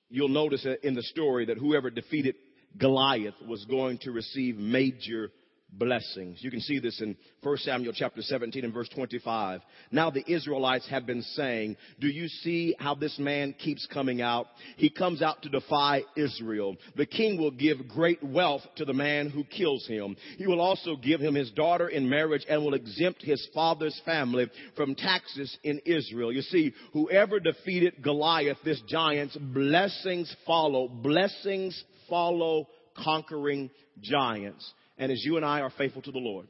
You'll 0.09 0.29
notice 0.29 0.65
in 0.81 0.95
the 0.95 1.03
story 1.03 1.45
that 1.45 1.59
whoever 1.59 1.91
defeated 1.91 2.35
Goliath 2.75 3.35
was 3.47 3.65
going 3.65 3.99
to 3.99 4.11
receive 4.11 4.57
major 4.57 5.29
blessings. 5.71 6.39
You 6.41 6.51
can 6.51 6.59
see 6.61 6.79
this 6.79 7.01
in 7.01 7.15
1 7.43 7.57
Samuel 7.57 7.93
chapter 7.95 8.21
17 8.21 8.63
and 8.63 8.73
verse 8.73 8.89
25. 8.89 9.61
Now 9.91 10.09
the 10.09 10.29
Israelites 10.31 10.87
have 10.89 11.05
been 11.05 11.21
saying, 11.21 11.77
do 11.99 12.07
you 12.07 12.27
see 12.27 12.75
how 12.77 12.95
this 12.95 13.17
man 13.17 13.53
keeps 13.53 13.87
coming 13.91 14.21
out? 14.21 14.47
He 14.77 14.89
comes 14.89 15.21
out 15.21 15.41
to 15.43 15.49
defy 15.49 16.03
Israel. 16.15 16.75
The 16.95 17.05
king 17.05 17.39
will 17.39 17.51
give 17.51 17.87
great 17.87 18.21
wealth 18.23 18.63
to 18.77 18.85
the 18.85 18.93
man 18.93 19.29
who 19.29 19.43
kills 19.43 19.87
him. 19.87 20.15
He 20.37 20.47
will 20.47 20.61
also 20.61 20.95
give 20.95 21.21
him 21.21 21.35
his 21.35 21.51
daughter 21.51 21.87
in 21.87 22.09
marriage 22.09 22.45
and 22.49 22.63
will 22.63 22.73
exempt 22.73 23.21
his 23.23 23.47
father's 23.53 23.99
family 24.05 24.49
from 24.75 24.95
taxes 24.95 25.57
in 25.63 25.79
Israel. 25.85 26.31
You 26.31 26.41
see, 26.41 26.73
whoever 26.93 27.39
defeated 27.39 28.03
Goliath, 28.03 28.57
this 28.65 28.81
giant's 28.87 29.37
blessings 29.37 30.35
follow. 30.45 30.87
Blessings 30.87 31.81
follow 32.09 32.67
conquering 32.97 33.69
giants. 34.01 34.73
And 35.01 35.11
as 35.11 35.25
you 35.25 35.35
and 35.35 35.43
I 35.43 35.61
are 35.61 35.71
faithful 35.71 36.03
to 36.03 36.11
the 36.11 36.19
Lord, 36.19 36.47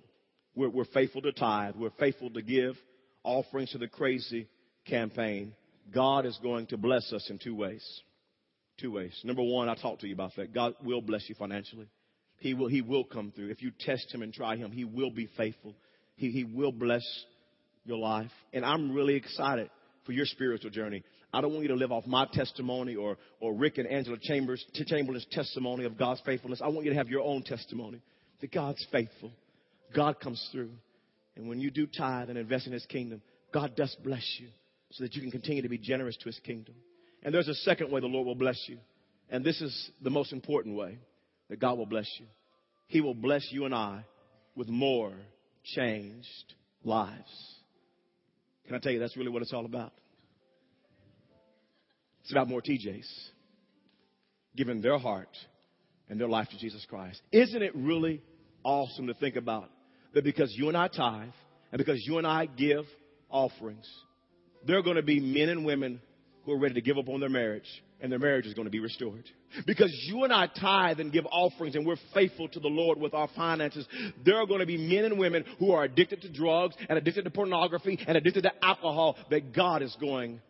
we're, 0.55 0.67
we're 0.67 0.83
faithful 0.83 1.21
to 1.21 1.31
tithe, 1.31 1.75
we're 1.77 1.89
faithful 1.97 2.29
to 2.31 2.41
give 2.41 2.75
offerings 3.23 3.71
to 3.71 3.77
the 3.77 3.87
crazy 3.87 4.49
campaign, 4.85 5.53
God 5.93 6.25
is 6.25 6.37
going 6.43 6.67
to 6.67 6.77
bless 6.77 7.13
us 7.13 7.29
in 7.29 7.39
two 7.39 7.55
ways. 7.55 7.81
Two 8.77 8.91
ways. 8.91 9.17
Number 9.23 9.41
one, 9.41 9.69
I 9.69 9.75
talked 9.75 10.01
to 10.01 10.07
you 10.07 10.13
about 10.13 10.35
that. 10.35 10.53
God 10.53 10.73
will 10.83 10.99
bless 10.99 11.29
you 11.29 11.35
financially. 11.35 11.87
He 12.39 12.53
will, 12.53 12.67
he 12.67 12.81
will 12.81 13.05
come 13.05 13.31
through. 13.33 13.51
If 13.51 13.61
you 13.61 13.71
test 13.79 14.13
him 14.13 14.21
and 14.21 14.33
try 14.33 14.57
him, 14.57 14.71
he 14.71 14.83
will 14.83 15.11
be 15.11 15.29
faithful. 15.37 15.73
He, 16.17 16.31
he 16.31 16.43
will 16.43 16.73
bless 16.73 17.03
your 17.85 17.99
life. 17.99 18.31
And 18.51 18.65
I'm 18.65 18.91
really 18.91 19.15
excited 19.15 19.69
for 20.05 20.11
your 20.11 20.25
spiritual 20.25 20.71
journey. 20.71 21.03
I 21.33 21.39
don't 21.39 21.51
want 21.51 21.61
you 21.61 21.69
to 21.69 21.75
live 21.75 21.93
off 21.93 22.05
my 22.05 22.27
testimony 22.33 22.97
or, 22.97 23.17
or 23.39 23.53
Rick 23.53 23.77
and 23.77 23.87
Angela 23.87 24.17
Chambers, 24.21 24.65
Chamberlain's 24.73 25.27
testimony 25.31 25.85
of 25.85 25.97
God's 25.97 26.21
faithfulness. 26.25 26.59
I 26.61 26.67
want 26.67 26.83
you 26.83 26.91
to 26.91 26.97
have 26.97 27.07
your 27.07 27.21
own 27.21 27.43
testimony 27.43 28.01
that 28.41 28.51
God's 28.51 28.85
faithful. 28.91 29.31
God 29.95 30.19
comes 30.19 30.47
through. 30.51 30.71
And 31.35 31.47
when 31.47 31.59
you 31.59 31.71
do 31.71 31.87
tithe 31.87 32.29
and 32.29 32.37
invest 32.37 32.67
in 32.67 32.73
His 32.73 32.85
kingdom, 32.85 33.21
God 33.53 33.75
does 33.75 33.95
bless 34.03 34.25
you 34.39 34.47
so 34.91 35.03
that 35.03 35.15
you 35.15 35.21
can 35.21 35.31
continue 35.31 35.61
to 35.61 35.69
be 35.69 35.77
generous 35.77 36.17
to 36.17 36.25
His 36.25 36.39
kingdom. 36.43 36.75
And 37.23 37.33
there's 37.33 37.47
a 37.47 37.55
second 37.55 37.91
way 37.91 38.01
the 38.01 38.07
Lord 38.07 38.27
will 38.27 38.35
bless 38.35 38.61
you. 38.67 38.77
And 39.29 39.43
this 39.43 39.61
is 39.61 39.91
the 40.01 40.09
most 40.09 40.33
important 40.33 40.75
way 40.75 40.97
that 41.49 41.59
God 41.59 41.77
will 41.77 41.85
bless 41.85 42.09
you. 42.19 42.25
He 42.87 42.99
will 42.99 43.13
bless 43.13 43.47
you 43.51 43.65
and 43.65 43.73
I 43.73 44.03
with 44.55 44.67
more 44.67 45.13
changed 45.63 46.53
lives. 46.83 47.55
Can 48.65 48.75
I 48.75 48.79
tell 48.79 48.91
you 48.91 48.99
that's 48.99 49.15
really 49.15 49.29
what 49.29 49.41
it's 49.41 49.53
all 49.53 49.65
about? 49.65 49.93
It's 52.21 52.31
about 52.31 52.49
more 52.49 52.61
TJs 52.61 53.07
giving 54.55 54.81
their 54.81 54.97
heart 54.97 55.35
and 56.09 56.19
their 56.19 56.27
life 56.27 56.49
to 56.49 56.57
Jesus 56.57 56.85
Christ. 56.89 57.21
Isn't 57.31 57.61
it 57.61 57.71
really 57.73 58.21
awesome 58.63 59.07
to 59.07 59.13
think 59.13 59.35
about 59.35 59.69
that 60.13 60.23
because 60.23 60.53
you 60.55 60.67
and 60.67 60.77
I 60.77 60.87
tithe 60.87 61.29
and 61.71 61.77
because 61.77 62.05
you 62.05 62.17
and 62.17 62.27
I 62.27 62.45
give 62.45 62.85
offerings, 63.29 63.87
there 64.65 64.77
are 64.77 64.83
going 64.83 64.97
to 64.97 65.03
be 65.03 65.19
men 65.19 65.49
and 65.49 65.65
women 65.65 66.01
who 66.45 66.53
are 66.53 66.59
ready 66.59 66.75
to 66.75 66.81
give 66.81 66.97
up 66.97 67.09
on 67.09 67.19
their 67.19 67.29
marriage 67.29 67.67
and 68.01 68.11
their 68.11 68.19
marriage 68.19 68.45
is 68.45 68.53
going 68.53 68.65
to 68.65 68.71
be 68.71 68.79
restored. 68.79 69.23
Because 69.65 69.91
you 70.07 70.23
and 70.23 70.33
I 70.33 70.47
tithe 70.47 70.99
and 70.99 71.11
give 71.11 71.25
offerings 71.31 71.75
and 71.75 71.85
we're 71.85 71.97
faithful 72.13 72.47
to 72.49 72.59
the 72.59 72.67
Lord 72.67 72.99
with 72.99 73.13
our 73.13 73.29
finances, 73.35 73.87
there 74.25 74.37
are 74.37 74.45
going 74.45 74.59
to 74.59 74.65
be 74.65 74.77
men 74.77 75.05
and 75.05 75.19
women 75.19 75.45
who 75.59 75.71
are 75.71 75.83
addicted 75.83 76.21
to 76.23 76.29
drugs 76.29 76.75
and 76.89 76.97
addicted 76.97 77.25
to 77.25 77.29
pornography 77.29 77.99
and 78.07 78.17
addicted 78.17 78.43
to 78.43 78.65
alcohol 78.65 79.17
that 79.29 79.53
God 79.53 79.81
is 79.81 79.95
going 79.99 80.41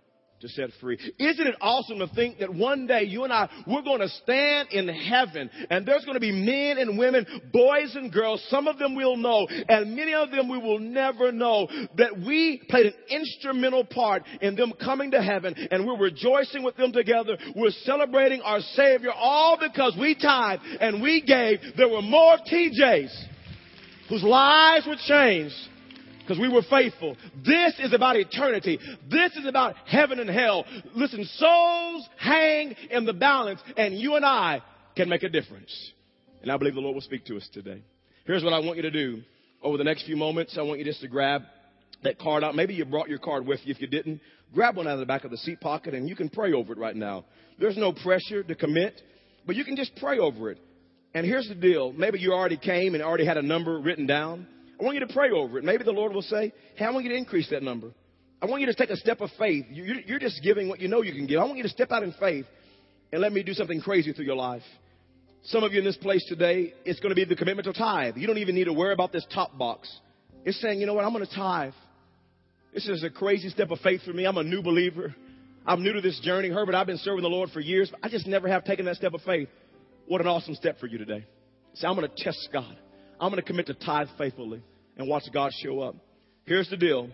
to 0.42 0.50
set 0.50 0.70
free. 0.80 0.98
Isn't 1.20 1.48
it 1.48 1.56
awesome 1.62 2.00
to 2.00 2.08
think 2.08 2.40
that 2.40 2.54
one 2.54 2.88
day 2.88 3.04
you 3.04 3.24
and 3.24 3.32
I, 3.32 3.50
we're 3.68 3.84
going 3.84 4.02
to 4.02 4.10
stand 4.10 4.70
in 4.72 4.88
heaven 4.88 5.50
and 5.70 5.86
there's 5.86 6.04
going 6.04 6.16
to 6.16 6.20
be 6.20 6.32
men 6.32 6.78
and 6.78 6.98
women, 6.98 7.26
boys 7.54 7.96
and 7.96 8.12
girls, 8.12 8.44
some 8.50 8.68
of 8.68 8.78
them 8.78 8.96
we'll 8.96 9.18
know 9.18 9.48
and 9.50 9.96
many 9.96 10.14
of 10.14 10.32
them 10.32 10.50
we 10.50 10.58
will 10.58 10.80
never 10.80 11.32
know 11.32 11.68
that 11.98 12.18
we 12.18 12.62
played 12.70 12.88
an 12.88 12.94
instrumental 13.10 13.86
part 13.86 14.24
in 14.42 14.56
them 14.56 14.74
coming 14.84 15.12
to 15.12 15.22
heaven 15.22 15.56
and 15.72 15.86
we're 15.86 15.98
rejoicing 15.98 16.64
with 16.64 16.76
them 16.76 16.92
together. 16.92 17.38
We're 17.56 17.72
celebrating 17.84 18.42
our 18.42 18.60
Savior 18.60 19.12
all 19.12 19.58
because 19.60 19.96
we 20.00 20.16
tithe 20.16 20.60
and 20.80 21.02
we 21.02 21.22
gave. 21.22 21.60
There 21.78 21.90
were 21.90 22.02
more 22.02 22.38
TJs 22.52 23.26
whose 24.10 24.24
lives 24.24 24.88
were 24.88 24.98
changed 25.08 25.56
because 26.32 26.40
we 26.40 26.54
were 26.54 26.64
faithful. 26.70 27.18
This 27.44 27.74
is 27.80 27.92
about 27.92 28.16
eternity. 28.16 28.80
This 29.10 29.36
is 29.36 29.46
about 29.46 29.76
heaven 29.86 30.18
and 30.18 30.30
hell. 30.30 30.64
Listen, 30.96 31.26
souls 31.26 32.08
hang 32.18 32.74
in 32.90 33.04
the 33.04 33.12
balance 33.12 33.60
and 33.76 33.94
you 33.94 34.16
and 34.16 34.24
I 34.24 34.62
can 34.96 35.10
make 35.10 35.24
a 35.24 35.30
difference. 35.30 35.92
And 36.42 36.50
I 36.50 36.56
believe 36.56 36.74
the 36.74 36.80
Lord 36.80 36.94
will 36.94 37.02
speak 37.02 37.26
to 37.26 37.36
us 37.36 37.50
today. 37.52 37.84
Here's 38.26 38.46
what 38.46 38.54
I 38.54 38.60
want 38.60 38.78
you 38.78 38.84
to 38.84 38.92
do. 38.92 39.24
Over 39.62 39.78
the 39.78 39.84
next 39.84 40.06
few 40.06 40.16
moments, 40.16 40.58
I 40.58 40.62
want 40.62 40.80
you 40.80 40.86
just 40.86 41.02
to 41.02 41.10
grab 41.10 41.42
that 42.04 42.18
card 42.18 42.46
out. 42.46 42.56
Maybe 42.56 42.76
you 42.76 42.86
brought 42.86 43.10
your 43.10 43.20
card 43.20 43.46
with 43.46 43.60
you. 43.66 43.76
If 43.76 43.82
you 43.82 43.88
didn't, 43.88 44.22
grab 44.54 44.78
one 44.78 44.88
out 44.88 44.94
of 44.94 45.00
the 45.00 45.06
back 45.06 45.26
of 45.26 45.32
the 45.32 45.38
seat 45.38 45.60
pocket 45.60 45.94
and 45.94 46.08
you 46.08 46.16
can 46.16 46.30
pray 46.30 46.54
over 46.54 46.72
it 46.72 46.80
right 46.80 46.96
now. 46.96 47.26
There's 47.60 47.78
no 47.78 47.92
pressure 47.92 48.42
to 48.42 48.56
commit, 48.56 49.02
but 49.46 49.58
you 49.58 49.66
can 49.66 49.76
just 49.76 49.98
pray 49.98 50.18
over 50.18 50.50
it. 50.50 50.60
And 51.14 51.26
here's 51.26 51.50
the 51.50 51.56
deal. 51.56 51.92
Maybe 51.92 52.20
you 52.20 52.32
already 52.32 52.56
came 52.56 52.94
and 52.94 53.04
already 53.04 53.26
had 53.26 53.36
a 53.36 53.42
number 53.42 53.82
written 53.82 54.08
down. 54.08 54.48
I 54.82 54.84
want 54.84 54.96
you 54.96 55.06
to 55.06 55.14
pray 55.14 55.30
over 55.30 55.60
it. 55.60 55.64
Maybe 55.64 55.84
the 55.84 55.92
Lord 55.92 56.12
will 56.12 56.24
say, 56.24 56.52
Hey, 56.76 56.86
I 56.86 56.90
want 56.90 57.06
you 57.06 57.12
to 57.12 57.18
increase 57.18 57.48
that 57.52 57.62
number. 57.62 57.92
I 58.42 58.48
want 58.48 58.62
you 58.62 58.68
to 58.68 58.74
take 58.74 58.90
a 58.90 58.98
step 58.98 59.22
of 59.22 59.30
faith. 59.38 59.66
You're 59.70 60.18
just 60.18 60.42
giving 60.42 60.68
what 60.68 60.80
you 60.80 60.88
know 60.88 61.04
you 61.04 61.14
can 61.14 61.28
give. 61.28 61.40
I 61.40 61.44
want 61.44 61.58
you 61.58 61.64
to 61.64 61.70
step 61.70 61.92
out 61.92 62.02
in 62.02 62.12
faith 62.20 62.46
and 63.12 63.22
let 63.22 63.32
me 63.32 63.44
do 63.44 63.54
something 63.54 63.80
crazy 63.80 64.12
through 64.12 64.26
your 64.26 64.36
life. 64.36 64.64
Some 65.44 65.64
of 65.64 65.72
you 65.74 65.80
in 65.80 65.86
this 65.86 65.98
place 65.98 66.26
today, 66.28 66.74
it's 66.84 67.00
going 67.00 67.12
to 67.12 67.16
be 67.16 67.26
the 67.26 67.36
commitment 67.36 67.66
to 67.68 67.74
tithe. 67.74 68.18
You 68.18 68.26
don't 68.26 68.40
even 68.40 68.56
need 68.56 68.64
to 68.64 68.74
worry 68.74 68.94
about 68.94 69.12
this 69.12 69.26
top 69.32 69.56
box. 69.56 69.96
It's 70.46 70.60
saying, 70.60 70.80
you 70.80 70.88
know 70.88 70.96
what, 70.96 71.06
I'm 71.06 71.14
going 71.14 71.26
to 71.26 71.36
tithe. 71.36 71.74
This 72.74 72.88
is 72.88 73.04
a 73.04 73.12
crazy 73.12 73.50
step 73.50 73.70
of 73.70 73.80
faith 73.82 74.02
for 74.04 74.14
me. 74.14 74.26
I'm 74.26 74.38
a 74.38 74.44
new 74.44 74.64
believer. 74.64 75.14
I'm 75.64 75.84
new 75.84 75.94
to 75.94 76.02
this 76.02 76.20
journey. 76.22 76.50
Herbert, 76.50 76.74
I've 76.74 76.88
been 76.88 76.98
serving 76.98 77.22
the 77.22 77.30
Lord 77.30 77.52
for 77.52 77.60
years. 77.60 77.92
But 77.92 78.00
I 78.02 78.10
just 78.10 78.26
never 78.26 78.48
have 78.48 78.64
taken 78.64 78.86
that 78.86 78.96
step 78.96 79.14
of 79.14 79.22
faith. 79.22 79.50
What 80.08 80.22
an 80.22 80.28
awesome 80.28 80.56
step 80.56 80.80
for 80.80 80.88
you 80.88 80.98
today. 80.98 81.24
Say, 81.76 81.88
I'm 81.88 81.96
going 81.96 82.10
to 82.10 82.24
test 82.24 82.50
God. 82.52 82.76
I'm 83.20 83.30
going 83.30 83.42
to 83.42 83.48
commit 83.48 83.68
to 83.68 83.76
tithe 83.76 84.08
faithfully 84.18 84.64
and 85.02 85.10
watch 85.10 85.24
God 85.34 85.52
show 85.64 85.80
up. 85.82 85.96
Here's 86.46 86.70
the 86.70 86.78
deal. 86.78 87.10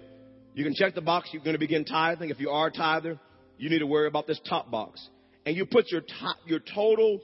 You 0.54 0.64
can 0.64 0.74
check 0.76 0.94
the 0.94 1.02
box. 1.02 1.30
You're 1.32 1.44
going 1.44 1.56
to 1.56 1.60
begin 1.60 1.86
tithing. 1.86 2.30
If 2.30 2.40
you 2.40 2.50
are 2.50 2.68
a 2.68 2.72
tither, 2.72 3.20
you 3.58 3.70
need 3.70 3.80
to 3.80 3.88
worry 3.88 4.08
about 4.08 4.28
this 4.28 4.40
top 4.48 4.70
box. 4.70 5.06
And 5.46 5.56
you 5.56 5.66
put 5.66 5.90
your 5.90 6.02
top, 6.02 6.36
your 6.46 6.60
total 6.60 7.22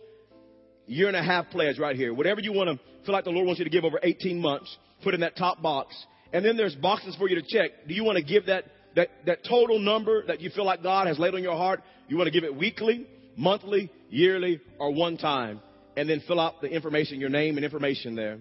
year 0.87 1.07
and 1.07 1.17
a 1.17 1.23
half 1.23 1.49
pledge 1.49 1.79
right 1.79 1.95
here. 1.95 2.13
Whatever 2.13 2.39
you 2.39 2.53
want 2.53 2.69
to 2.69 3.05
feel 3.05 3.13
like 3.13 3.25
the 3.25 3.31
Lord 3.31 3.45
wants 3.45 3.59
you 3.59 3.65
to 3.65 3.71
give 3.71 3.83
over 3.83 3.99
18 4.01 4.39
months, 4.39 4.75
put 5.03 5.13
in 5.13 5.19
that 5.19 5.35
top 5.35 5.61
box. 5.61 5.95
And 6.31 6.45
then 6.45 6.55
there's 6.55 6.75
boxes 6.75 7.15
for 7.17 7.27
you 7.27 7.35
to 7.35 7.41
check. 7.41 7.71
Do 7.87 7.93
you 7.93 8.03
want 8.03 8.17
to 8.17 8.23
give 8.23 8.45
that, 8.45 8.63
that, 8.95 9.09
that 9.25 9.39
total 9.43 9.79
number 9.79 10.25
that 10.27 10.39
you 10.39 10.49
feel 10.49 10.65
like 10.65 10.81
God 10.81 11.07
has 11.07 11.19
laid 11.19 11.35
on 11.35 11.43
your 11.43 11.57
heart? 11.57 11.81
You 12.07 12.17
want 12.17 12.27
to 12.27 12.31
give 12.31 12.45
it 12.45 12.55
weekly, 12.55 13.05
monthly, 13.35 13.91
yearly, 14.09 14.61
or 14.79 14.93
one 14.93 15.17
time? 15.17 15.59
And 15.97 16.09
then 16.09 16.21
fill 16.25 16.39
out 16.39 16.61
the 16.61 16.67
information, 16.67 17.19
your 17.19 17.29
name 17.29 17.57
and 17.57 17.65
information 17.65 18.15
there. 18.15 18.39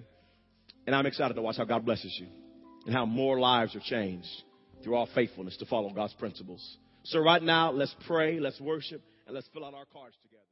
And 0.87 0.97
I'm 0.97 1.07
excited 1.07 1.35
to 1.35 1.43
watch 1.43 1.57
how 1.57 1.65
God 1.65 1.85
blesses 1.85 2.17
you 2.21 2.27
and 2.87 2.95
how 2.95 3.07
more 3.07 3.39
lives 3.39 3.77
are 3.77 3.81
changed 3.81 4.29
through 4.83 4.97
our 4.97 5.07
faithfulness 5.15 5.57
to 5.59 5.67
follow 5.67 5.91
God's 5.91 6.15
principles. 6.15 6.79
So 7.05 7.21
right 7.21 7.43
now, 7.43 7.71
let's 7.71 7.95
pray, 8.07 8.41
let's 8.41 8.61
worship, 8.61 9.03
and 9.27 9.35
let's 9.35 9.49
fill 9.53 9.65
out 9.65 9.75
our 9.75 9.85
cards 9.93 10.17
together. 10.23 10.43